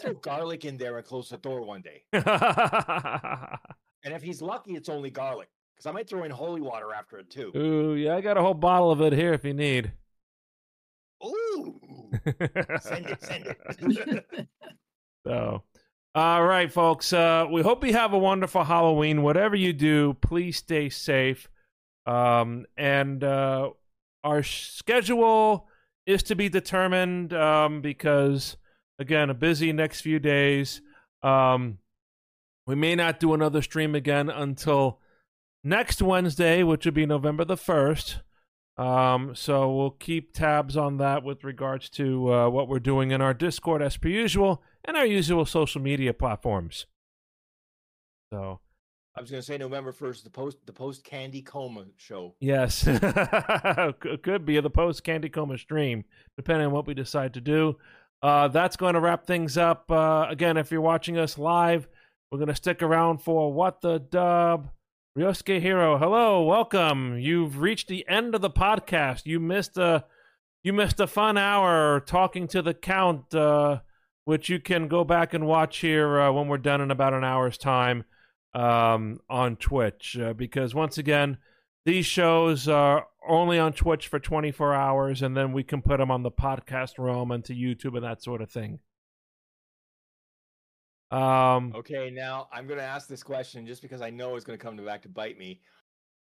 [0.00, 2.04] throw garlic in there and close the door one day.
[4.04, 5.48] And if he's lucky, it's only garlic.
[5.74, 7.50] Because I might throw in holy water after it too.
[7.56, 9.92] Ooh, yeah, I got a whole bottle of it here if you need.
[11.24, 11.80] Ooh.
[12.80, 14.48] Send it, send it.
[15.26, 15.62] so,
[16.14, 17.12] all right, folks.
[17.12, 19.22] Uh, we hope you have a wonderful Halloween.
[19.22, 21.48] Whatever you do, please stay safe.
[22.06, 23.70] Um, and uh,
[24.22, 25.68] our schedule
[26.06, 28.56] is to be determined um, because,
[28.98, 30.82] again, a busy next few days.
[31.22, 31.78] Um,
[32.66, 35.00] we may not do another stream again until
[35.62, 38.20] next Wednesday, which would be November the 1st.
[38.76, 43.20] Um, so we'll keep tabs on that with regards to uh, what we're doing in
[43.20, 46.86] our Discord as per usual and our usual social media platforms.
[48.32, 48.60] So
[49.16, 52.34] I was gonna say November first, the post the post candy coma show.
[52.40, 52.82] yes,
[54.22, 56.04] could be the post Candy Coma stream,
[56.36, 57.76] depending on what we decide to do.
[58.22, 59.88] Uh, that's going to wrap things up.
[59.90, 61.86] Uh, again, if you're watching us live,
[62.30, 64.70] we're going to stick around for what the dub.
[65.16, 67.18] Ryosuke Hero, hello, welcome.
[67.18, 69.26] You've reached the end of the podcast.
[69.26, 70.06] You missed a
[70.64, 73.80] you missed a fun hour talking to the count, uh,
[74.24, 77.22] which you can go back and watch here uh, when we're done in about an
[77.22, 78.04] hour's time
[78.54, 80.18] um, on Twitch.
[80.18, 81.38] Uh, because once again,
[81.84, 86.10] these shows are only on Twitch for 24 hours, and then we can put them
[86.10, 88.78] on the podcast realm and to YouTube and that sort of thing.
[91.10, 94.76] Um, Okay, now I'm gonna ask this question just because I know it's gonna come
[94.76, 95.60] back to bite me.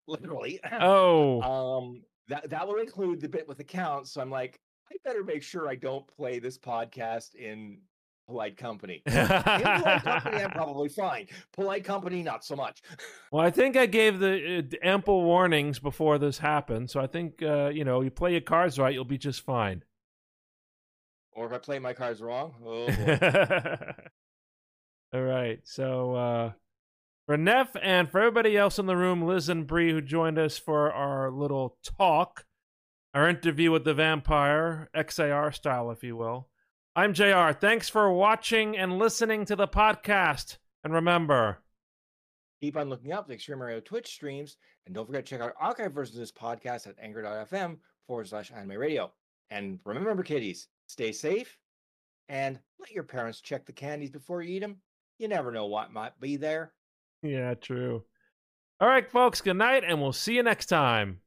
[0.08, 0.60] Literally.
[0.72, 1.42] oh,
[1.82, 4.08] Um that that will include the bit with the count.
[4.08, 4.60] So I'm like,
[4.92, 7.80] I better make sure I don't play this podcast in
[8.28, 9.02] polite company.
[9.06, 11.28] Polite company, I'm probably fine.
[11.54, 12.82] Polite company, not so much.
[13.32, 17.42] Well, I think I gave the uh, ample warnings before this happened, so I think
[17.42, 19.84] uh, you know you play your cards right, you'll be just fine.
[21.32, 22.86] Or if I play my cards wrong, oh.
[25.14, 26.52] All right, so uh,
[27.26, 30.60] for Nef and for everybody else in the room, Liz and Bri who joined us
[30.60, 32.46] for our little talk,
[33.16, 36.50] our interview with the vampire, XAR style, if you will.
[36.96, 41.64] I'm JR Thanks for watching and listening to the podcast, and remember.
[42.62, 45.54] keep on looking up the Extreme Mario Twitch streams, and don't forget to check out
[45.60, 49.12] archive versions of this podcast at anchor.fm forward slash anime radio.
[49.50, 51.58] And remember, kiddies, stay safe
[52.30, 54.78] and let your parents check the candies before you eat them.
[55.18, 56.74] You never know what might be there.
[57.24, 58.04] Yeah, true.
[58.80, 61.22] All right, folks, good night, and we'll see you next time.